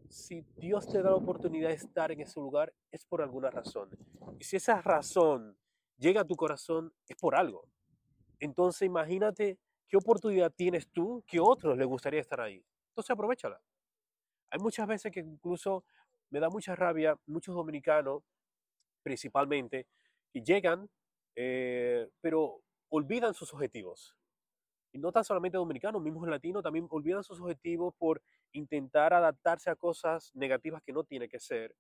si 0.10 0.44
Dios 0.58 0.88
te 0.88 1.04
da 1.04 1.12
la 1.12 1.16
oportunidad 1.16 1.70
de 1.70 1.76
estar 1.76 2.12
en 2.12 2.22
ese 2.22 2.40
lugar, 2.40 2.74
es 2.92 3.06
por 3.06 3.22
alguna 3.22 3.52
razón. 3.52 3.90
Y 4.40 4.44
si 4.44 4.56
esa 4.56 4.82
razón 4.82 5.56
llega 5.98 6.22
a 6.22 6.26
tu 6.26 6.36
corazón, 6.36 6.92
es 7.08 7.16
por 7.18 7.36
algo. 7.36 7.68
Entonces 8.40 8.88
imagínate 8.88 9.60
qué 9.88 9.98
oportunidad 9.98 10.52
tienes 10.52 10.88
tú 10.90 11.24
que 11.28 11.40
otros 11.40 11.78
les 11.78 11.88
gustaría 11.88 12.20
estar 12.20 12.42
ahí. 12.42 12.66
Entonces 12.90 13.12
aprovechala. 13.12 13.62
Hay 14.50 14.60
muchas 14.60 14.88
veces 14.88 15.12
que 15.12 15.20
incluso 15.20 15.84
me 16.32 16.40
da 16.40 16.50
mucha 16.50 16.76
rabia, 16.76 17.16
muchos 17.28 17.54
dominicanos 17.54 18.24
principalmente, 19.04 19.86
que 20.34 20.42
llegan, 20.42 20.90
eh, 21.36 22.10
pero 22.22 22.64
olvidan 22.90 23.36
sus 23.36 23.54
objetivos. 23.54 24.17
Y 24.92 25.00
no 25.00 25.12
tan 25.12 25.24
solamente 25.24 25.58
dominicanos, 25.58 26.02
mismos 26.02 26.28
latinos 26.28 26.64
también 26.64 26.88
olvidan 26.90 27.24
sus 27.24 27.40
objetivos 27.40 27.94
por 27.98 28.22
intentar 28.54 29.14
adaptarse 29.14 29.70
a 29.70 29.76
cosas 29.76 30.32
negativas 30.34 30.82
que 30.82 30.94
no 30.94 31.04
tiene 31.04 31.28
que 31.28 31.40
ser, 31.40 31.76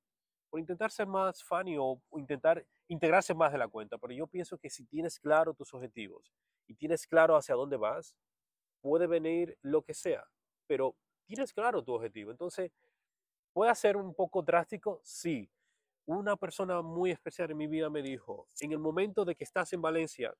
por 0.50 0.60
intentar 0.60 0.92
ser 0.92 1.08
más 1.08 1.44
funny 1.44 1.78
o, 1.78 2.02
intentar 2.18 2.66
integrarse 2.88 3.34
más 3.34 3.52
de 3.52 3.58
la 3.58 3.68
cuenta. 3.68 3.98
Pero 3.98 4.14
yo 4.14 4.28
pienso 4.28 4.58
que 4.58 4.70
si 4.70 4.86
tienes 4.86 5.20
claro 5.20 5.54
tus 5.54 5.74
objetivos 5.74 6.32
y 6.68 6.76
tienes 6.76 7.08
claro 7.08 7.36
hacia 7.36 7.56
dónde 7.56 7.78
vas, 7.78 8.16
puede 8.82 9.08
venir 9.08 9.58
lo 9.62 9.82
que 9.82 9.94
sea, 9.94 10.26
pero 10.68 10.96
tienes 11.26 11.54
claro 11.54 11.84
tu 11.84 11.94
objetivo. 11.94 12.32
Entonces, 12.32 12.72
¿puede 13.54 13.74
ser 13.76 13.98
un 13.98 14.14
poco 14.14 14.42
drástico? 14.42 15.02
Sí. 15.04 15.50
Una 16.06 16.38
persona 16.38 16.82
muy 16.82 17.12
especial 17.12 17.52
en 17.52 17.58
mi 17.58 17.68
vida 17.68 17.90
me 17.90 18.02
dijo, 18.02 18.48
en 18.62 18.72
el 18.72 18.80
momento 18.80 19.26
de 19.26 19.36
que 19.36 19.44
estás 19.44 19.74
en 19.74 19.82
Valencia, 19.82 20.34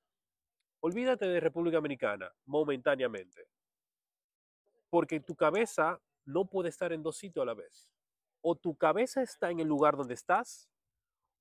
olvídate 0.80 1.26
de 1.26 1.40
República 1.40 1.76
Dominicana 1.76 2.32
momentáneamente, 2.46 3.48
porque 4.90 5.20
tu 5.20 5.34
cabeza 5.34 6.00
no 6.24 6.44
puede 6.44 6.68
estar 6.68 6.92
en 6.92 7.02
dos 7.02 7.16
sitios 7.16 7.42
a 7.42 7.46
la 7.46 7.54
vez. 7.54 7.90
O 8.40 8.54
tu 8.54 8.76
cabeza 8.76 9.22
está 9.22 9.50
en 9.50 9.60
el 9.60 9.68
lugar 9.68 9.96
donde 9.96 10.14
estás, 10.14 10.68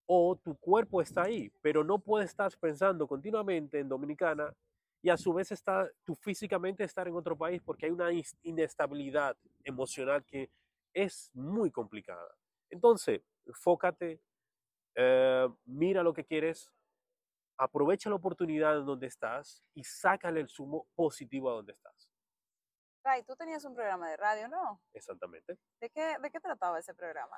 o 0.07 0.35
tu 0.37 0.55
cuerpo 0.57 1.01
está 1.01 1.23
ahí, 1.23 1.51
pero 1.61 1.83
no 1.83 1.99
puedes 1.99 2.29
estar 2.29 2.51
pensando 2.59 3.07
continuamente 3.07 3.79
en 3.79 3.89
Dominicana 3.89 4.53
y 5.01 5.09
a 5.09 5.17
su 5.17 5.33
vez 5.33 5.51
está 5.51 5.89
tú 6.03 6.15
físicamente 6.15 6.83
estar 6.83 7.07
en 7.07 7.15
otro 7.15 7.37
país 7.37 7.61
porque 7.63 7.85
hay 7.85 7.91
una 7.91 8.09
inestabilidad 8.41 9.37
emocional 9.63 10.23
que 10.25 10.49
es 10.93 11.29
muy 11.33 11.69
complicada. 11.71 12.35
Entonces, 12.69 13.21
fócate, 13.53 14.21
eh, 14.95 15.47
mira 15.65 16.03
lo 16.03 16.13
que 16.13 16.25
quieres, 16.25 16.73
aprovecha 17.57 18.09
la 18.09 18.15
oportunidad 18.15 18.77
en 18.77 18.85
donde 18.85 19.07
estás 19.07 19.63
y 19.73 19.83
sácale 19.83 20.39
el 20.39 20.47
sumo 20.47 20.87
positivo 20.95 21.49
a 21.49 21.53
donde 21.53 21.73
estás. 21.73 22.09
Ray, 23.03 23.23
tú 23.23 23.35
tenías 23.35 23.63
un 23.65 23.73
programa 23.73 24.09
de 24.09 24.17
radio, 24.17 24.47
¿no? 24.47 24.81
Exactamente. 24.93 25.57
¿De 25.79 25.89
qué, 25.89 26.15
¿De 26.21 26.29
qué 26.29 26.39
trataba 26.39 26.79
ese 26.79 26.93
programa? 26.93 27.37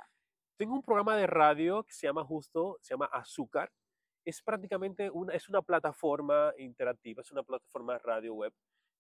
Tengo 0.58 0.74
un 0.74 0.84
programa 0.84 1.16
de 1.16 1.28
radio 1.28 1.84
que 1.84 1.94
se 1.94 2.08
llama 2.08 2.26
justo, 2.26 2.78
se 2.82 2.94
llama 2.94 3.06
Azúcar. 3.14 3.72
Es 4.26 4.42
prácticamente 4.42 5.10
una, 5.10 5.34
es 5.34 5.48
una 5.48 5.62
plataforma 5.62 6.54
interactiva, 6.58 7.22
es 7.22 7.32
una 7.32 7.44
plataforma 7.44 7.94
de 7.94 8.00
radio 8.00 8.34
web 8.34 8.54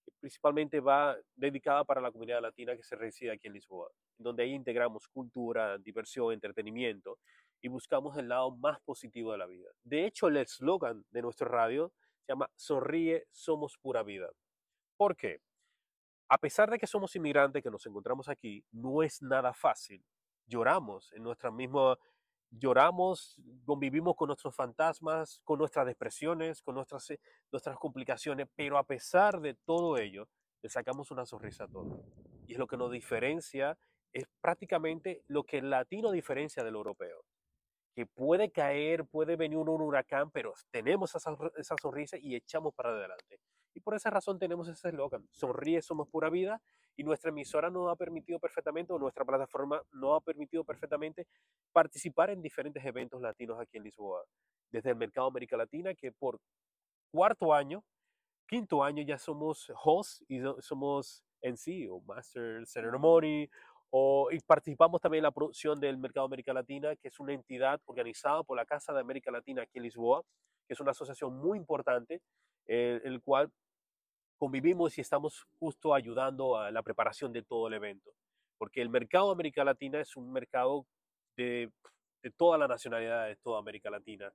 que 0.05 0.11
principalmente 0.19 0.79
va 0.79 1.17
dedicada 1.35 1.83
para 1.83 2.01
la 2.01 2.11
comunidad 2.11 2.41
latina 2.41 2.75
que 2.75 2.83
se 2.83 2.95
reside 2.95 3.31
aquí 3.31 3.47
en 3.47 3.53
Lisboa, 3.53 3.89
donde 4.17 4.43
ahí 4.43 4.53
integramos 4.53 5.07
cultura, 5.09 5.77
diversión, 5.77 6.33
entretenimiento 6.33 7.17
y 7.61 7.67
buscamos 7.67 8.17
el 8.17 8.29
lado 8.29 8.51
más 8.51 8.79
positivo 8.81 9.31
de 9.31 9.37
la 9.37 9.45
vida. 9.45 9.69
De 9.83 10.05
hecho, 10.05 10.27
el 10.27 10.37
eslogan 10.37 11.05
de 11.11 11.21
nuestro 11.21 11.47
radio 11.47 11.91
se 12.21 12.31
llama 12.33 12.49
Sonríe, 12.55 13.25
somos 13.31 13.77
pura 13.77 14.03
vida. 14.03 14.29
¿Por 14.97 15.15
qué? 15.15 15.41
a 16.29 16.37
pesar 16.37 16.69
de 16.69 16.77
que 16.77 16.85
somos 16.85 17.15
inmigrantes, 17.15 17.63
que 17.63 17.71
nos 17.71 17.85
encontramos 17.87 18.29
aquí, 18.29 18.63
no 18.71 19.01
es 19.01 19.21
nada 19.21 19.51
fácil. 19.51 20.05
Lloramos 20.45 21.11
en 21.13 21.23
nuestra 21.23 21.49
misma, 21.49 21.97
lloramos, 22.51 23.41
convivimos 23.65 24.15
con 24.15 24.27
nuestros 24.27 24.55
fantasmas, 24.55 25.41
con 25.43 25.57
nuestras 25.57 25.87
depresiones, 25.87 26.61
con 26.61 26.75
nuestras, 26.75 27.09
eh, 27.09 27.19
nuestras 27.51 27.77
complicaciones, 27.77 28.47
pero 28.55 28.77
a 28.77 28.83
pesar 28.83 29.41
de 29.41 29.55
todo 29.55 29.97
ello, 29.97 30.29
le 30.61 30.69
sacamos 30.69 31.09
una 31.09 31.25
sonrisa 31.25 31.63
a 31.63 31.67
todo. 31.67 32.03
Y 32.45 32.53
es 32.53 32.59
lo 32.59 32.67
que 32.67 32.77
nos 32.77 32.91
diferencia, 32.91 33.75
es 34.13 34.25
prácticamente 34.39 35.23
lo 35.27 35.43
que 35.43 35.57
el 35.57 35.71
latino 35.71 36.11
diferencia 36.11 36.63
del 36.63 36.75
europeo. 36.75 37.25
Puede 38.05 38.51
caer, 38.51 39.05
puede 39.05 39.35
venir 39.35 39.57
un, 39.57 39.69
huracán, 39.69 40.31
pero 40.31 40.53
tenemos 40.71 41.15
esa, 41.15 41.35
esa 41.57 41.75
sonrisa 41.81 42.17
y 42.19 42.35
echamos 42.35 42.73
para 42.73 42.89
adelante. 42.89 43.39
Y 43.73 43.79
por 43.81 43.95
esa 43.95 44.09
razón 44.09 44.39
tenemos 44.39 44.67
ese 44.67 44.89
eslogan, 44.89 45.27
sonríe, 45.31 45.81
somos 45.81 46.07
pura 46.09 46.29
vida, 46.29 46.61
y 46.95 47.03
nuestra 47.03 47.29
emisora 47.29 47.69
nos 47.69 47.89
ha 47.89 47.95
permitido 47.95 48.39
perfectamente, 48.39 48.91
o 48.91 48.99
nuestra 48.99 49.23
plataforma 49.23 49.81
nos 49.93 50.17
ha 50.17 50.23
permitido 50.23 50.63
perfectamente 50.63 51.27
participar 51.71 52.29
en 52.29 52.41
diferentes 52.41 52.83
eventos 52.83 53.21
latinos 53.21 53.57
aquí 53.59 53.77
en 53.77 53.83
Lisboa, 53.83 54.23
desde 54.69 54.89
el 54.89 54.97
mercado 54.97 55.27
América 55.27 55.55
Latina, 55.55 55.93
que 55.93 56.11
por 56.11 56.39
cuarto 57.11 57.53
año, 57.53 57.83
quinto 58.47 58.83
año 58.83 59.03
ya 59.03 59.17
somos 59.17 59.71
host 59.81 60.23
y 60.27 60.41
somos 60.59 61.23
en 61.41 61.55
sí, 61.55 61.87
o 61.87 62.01
Master 62.01 62.65
Ceremony, 62.67 63.49
o, 63.91 64.29
y 64.31 64.39
participamos 64.39 65.01
también 65.01 65.19
en 65.19 65.23
la 65.23 65.31
producción 65.31 65.79
del 65.79 65.97
Mercado 65.97 66.25
América 66.25 66.53
Latina, 66.53 66.95
que 66.95 67.07
es 67.07 67.19
una 67.19 67.33
entidad 67.33 67.81
organizada 67.85 68.43
por 68.43 68.57
la 68.57 68.65
Casa 68.65 68.93
de 68.93 68.99
América 68.99 69.31
Latina 69.31 69.63
aquí 69.63 69.77
en 69.77 69.83
Lisboa, 69.83 70.23
que 70.67 70.73
es 70.73 70.79
una 70.79 70.91
asociación 70.91 71.37
muy 71.37 71.57
importante 71.57 72.21
eh, 72.67 73.01
el 73.03 73.21
cual 73.21 73.51
convivimos 74.37 74.97
y 74.97 75.01
estamos 75.01 75.47
justo 75.59 75.93
ayudando 75.93 76.55
a 76.55 76.71
la 76.71 76.83
preparación 76.83 77.33
de 77.33 77.41
todo 77.41 77.67
el 77.67 77.73
evento. 77.73 78.11
Porque 78.57 78.81
el 78.81 78.89
mercado 78.89 79.27
de 79.27 79.33
América 79.33 79.63
Latina 79.63 79.99
es 79.99 80.15
un 80.15 80.31
mercado 80.31 80.85
de, 81.35 81.71
de 82.21 82.31
toda 82.31 82.57
la 82.57 82.67
nacionalidad 82.67 83.27
de 83.27 83.37
toda 83.37 83.59
América 83.59 83.89
Latina. 83.89 84.31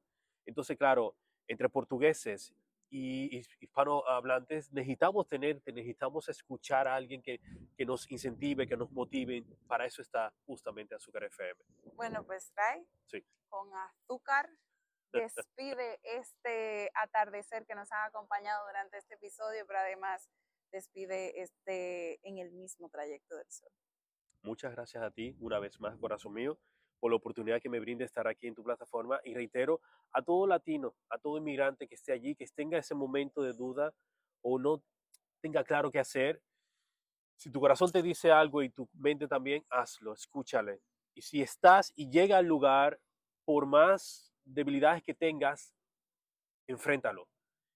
Entonces, 0.47 0.77
claro, 0.77 1.14
entre 1.47 1.69
portugueses 1.69 2.53
y 2.96 3.42
hispanohablantes 3.59 4.72
necesitamos 4.72 5.26
tener, 5.26 5.61
necesitamos 5.66 6.28
escuchar 6.28 6.87
a 6.87 6.94
alguien 6.94 7.20
que, 7.20 7.40
que, 7.76 7.85
nos 7.85 8.09
incentive, 8.09 8.68
que 8.68 8.76
nos 8.76 8.92
motive. 8.92 9.44
Para 9.66 9.85
eso 9.85 10.00
está 10.00 10.33
justamente 10.46 10.94
Azúcar 10.94 11.24
FM. 11.24 11.61
Bueno, 11.96 12.22
pues 12.22 12.52
Ray, 12.54 12.87
sí. 13.07 13.20
con 13.48 13.68
Azúcar 13.74 14.48
despide 15.12 15.98
este 16.04 16.92
atardecer 16.94 17.66
que 17.66 17.74
nos 17.74 17.90
ha 17.90 18.04
acompañado 18.04 18.64
durante 18.68 18.98
este 18.98 19.14
episodio, 19.14 19.66
pero 19.66 19.80
además 19.80 20.30
despide 20.70 21.42
este 21.42 22.20
en 22.22 22.38
el 22.38 22.52
mismo 22.52 22.88
trayecto 22.90 23.35
del 23.35 23.50
sol. 23.50 23.72
Muchas 24.42 24.70
gracias 24.70 25.02
a 25.02 25.11
ti, 25.11 25.37
una 25.40 25.59
vez 25.59 25.80
más, 25.80 25.98
corazón 25.98 26.33
mío, 26.33 26.61
por 27.05 27.11
la 27.11 27.19
oportunidad 27.19 27.61
que 27.61 27.69
me 27.69 27.81
brinde 27.81 28.07
estar 28.07 28.27
aquí 28.27 28.47
en 28.47 28.55
tu 28.55 28.64
plataforma 28.64 29.21
y 29.25 29.35
reitero 29.35 29.83
a 30.11 30.23
todo 30.23 30.47
latino, 30.47 30.95
a 31.11 31.19
todo 31.19 31.37
inmigrante 31.37 31.87
que 31.87 31.97
esté 31.97 32.14
allí, 32.14 32.35
que 32.35 32.47
tenga 32.47 32.79
ese 32.79 32.95
momento 32.95 33.43
de 33.43 33.53
duda 33.53 33.93
o 34.40 34.59
no 34.59 34.83
tenga 35.43 35.62
claro 35.64 35.90
qué 35.90 35.99
hacer. 35.99 36.40
Si 37.37 37.51
tu 37.51 37.61
corazón 37.61 37.93
te 37.93 38.01
dice 38.01 38.33
algo 38.33 38.62
y 38.62 38.71
tu 38.71 38.88
mente 38.95 39.29
también, 39.29 39.67
hazlo, 39.69 40.14
escúchale. 40.14 40.81
Y 41.12 41.21
si 41.21 41.43
estás 41.43 41.93
y 41.95 42.09
llega 42.09 42.38
al 42.38 42.47
lugar, 42.47 42.99
por 43.45 43.67
más 43.67 44.33
debilidades 44.43 45.03
que 45.03 45.12
tengas, 45.12 45.75
enfréntalo. 46.67 47.29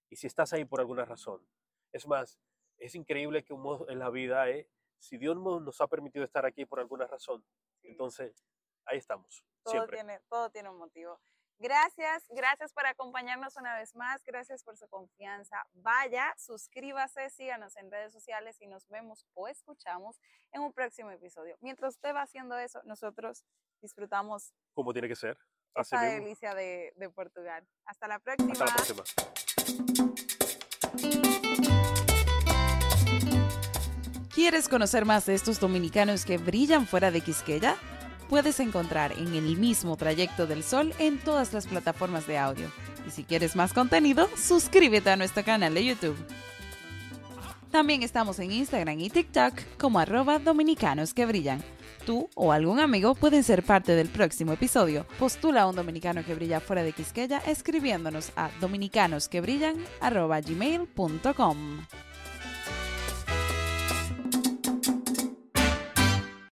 Y 0.09 0.17
si 0.17 0.27
estás 0.27 0.55
ahí 0.55 0.65
por 0.65 0.81
alguna 0.81 1.05
razón. 1.05 1.47
Es 1.93 2.07
más, 2.07 2.41
es 2.79 2.95
increíble 2.95 3.45
que 3.45 3.53
en 3.89 3.99
la 3.99 4.09
vida, 4.09 4.49
¿eh? 4.49 4.71
si 4.99 5.19
Dios 5.19 5.37
nos 5.37 5.83
ha 5.83 5.87
permitido 5.87 6.25
estar 6.25 6.47
aquí 6.47 6.65
por 6.65 6.81
alguna 6.81 7.07
razón, 7.07 7.45
entonces 7.83 8.43
ahí 8.89 8.99
estamos. 8.99 9.45
Todo 9.63 9.87
tiene, 9.87 10.21
todo 10.29 10.51
tiene 10.51 10.71
un 10.71 10.79
motivo. 10.79 11.21
Gracias, 11.61 12.25
gracias 12.29 12.73
por 12.73 12.87
acompañarnos 12.87 13.57
una 13.57 13.77
vez 13.77 13.97
más, 13.97 14.23
gracias 14.25 14.63
por 14.63 14.77
su 14.77 14.89
confianza. 14.89 15.67
Vaya, 15.73 16.33
suscríbase, 16.39 17.31
síganos 17.31 17.77
en 17.77 17.91
redes 17.91 18.13
sociales 18.13 18.57
y 18.61 18.69
nos 18.69 18.87
vemos 18.89 19.27
o 19.35 19.49
escuchamos 19.49 20.21
en 20.53 20.63
un 20.63 20.73
próximo 20.73 21.11
episodio. 21.11 21.57
Mientras 21.61 21.95
usted 21.95 22.15
va 22.15 22.23
haciendo 22.23 22.57
eso, 22.59 22.81
nosotros 22.85 23.45
disfrutamos. 23.83 24.55
Como 24.73 24.93
tiene 24.93 25.09
que 25.09 25.17
ser 25.17 25.37
esta 25.75 26.01
delicia 26.03 26.55
de, 26.55 26.93
de, 26.97 27.11
Portugal. 27.11 27.67
Hasta 27.85 28.09
la 28.09 28.19
próxima. 28.19 28.53
Hasta 28.53 28.65
la 28.65 28.75
próxima. 28.75 29.03
¿Quieres 34.35 34.69
conocer 34.69 35.05
más 35.05 35.27
de 35.27 35.35
estos 35.35 35.59
dominicanos 35.59 36.25
que 36.25 36.39
brillan 36.39 36.87
fuera 36.87 37.11
de 37.11 37.21
Quisqueya? 37.21 37.77
Puedes 38.29 38.61
encontrar 38.61 39.13
en 39.13 39.35
el 39.35 39.57
mismo 39.57 39.97
trayecto 39.97 40.47
del 40.47 40.63
sol 40.63 40.93
en 40.99 41.19
todas 41.19 41.53
las 41.53 41.67
plataformas 41.67 42.27
de 42.27 42.39
audio. 42.39 42.71
Y 43.07 43.11
si 43.11 43.25
quieres 43.25 43.57
más 43.57 43.73
contenido, 43.73 44.29
suscríbete 44.37 45.11
a 45.11 45.17
nuestro 45.17 45.45
canal 45.45 45.75
de 45.75 45.85
YouTube. 45.85 46.17
También 47.71 48.03
estamos 48.03 48.39
en 48.39 48.53
Instagram 48.53 49.01
y 49.01 49.11
TikTok 49.11 49.55
como 49.79 49.99
arroba 49.99 50.39
dominicanos 50.39 51.15
que 51.15 51.27
brillan 51.27 51.63
Tú 52.09 52.29
o 52.35 52.53
algún 52.53 52.81
amigo 52.81 53.15
pueden 53.15 53.45
ser 53.45 53.63
parte 53.63 53.93
del 53.93 54.09
próximo 54.09 54.55
episodio. 54.55 55.05
Postula 55.19 55.61
a 55.63 55.67
un 55.67 55.77
dominicano 55.77 56.25
que 56.25 56.35
brilla 56.35 56.59
fuera 56.59 56.83
de 56.83 56.93
Quisqueya 56.93 57.43
escribiéndonos 57.47 58.33
a 58.35 58.49
dominicanosquebrillan.gmail.com 58.63 61.57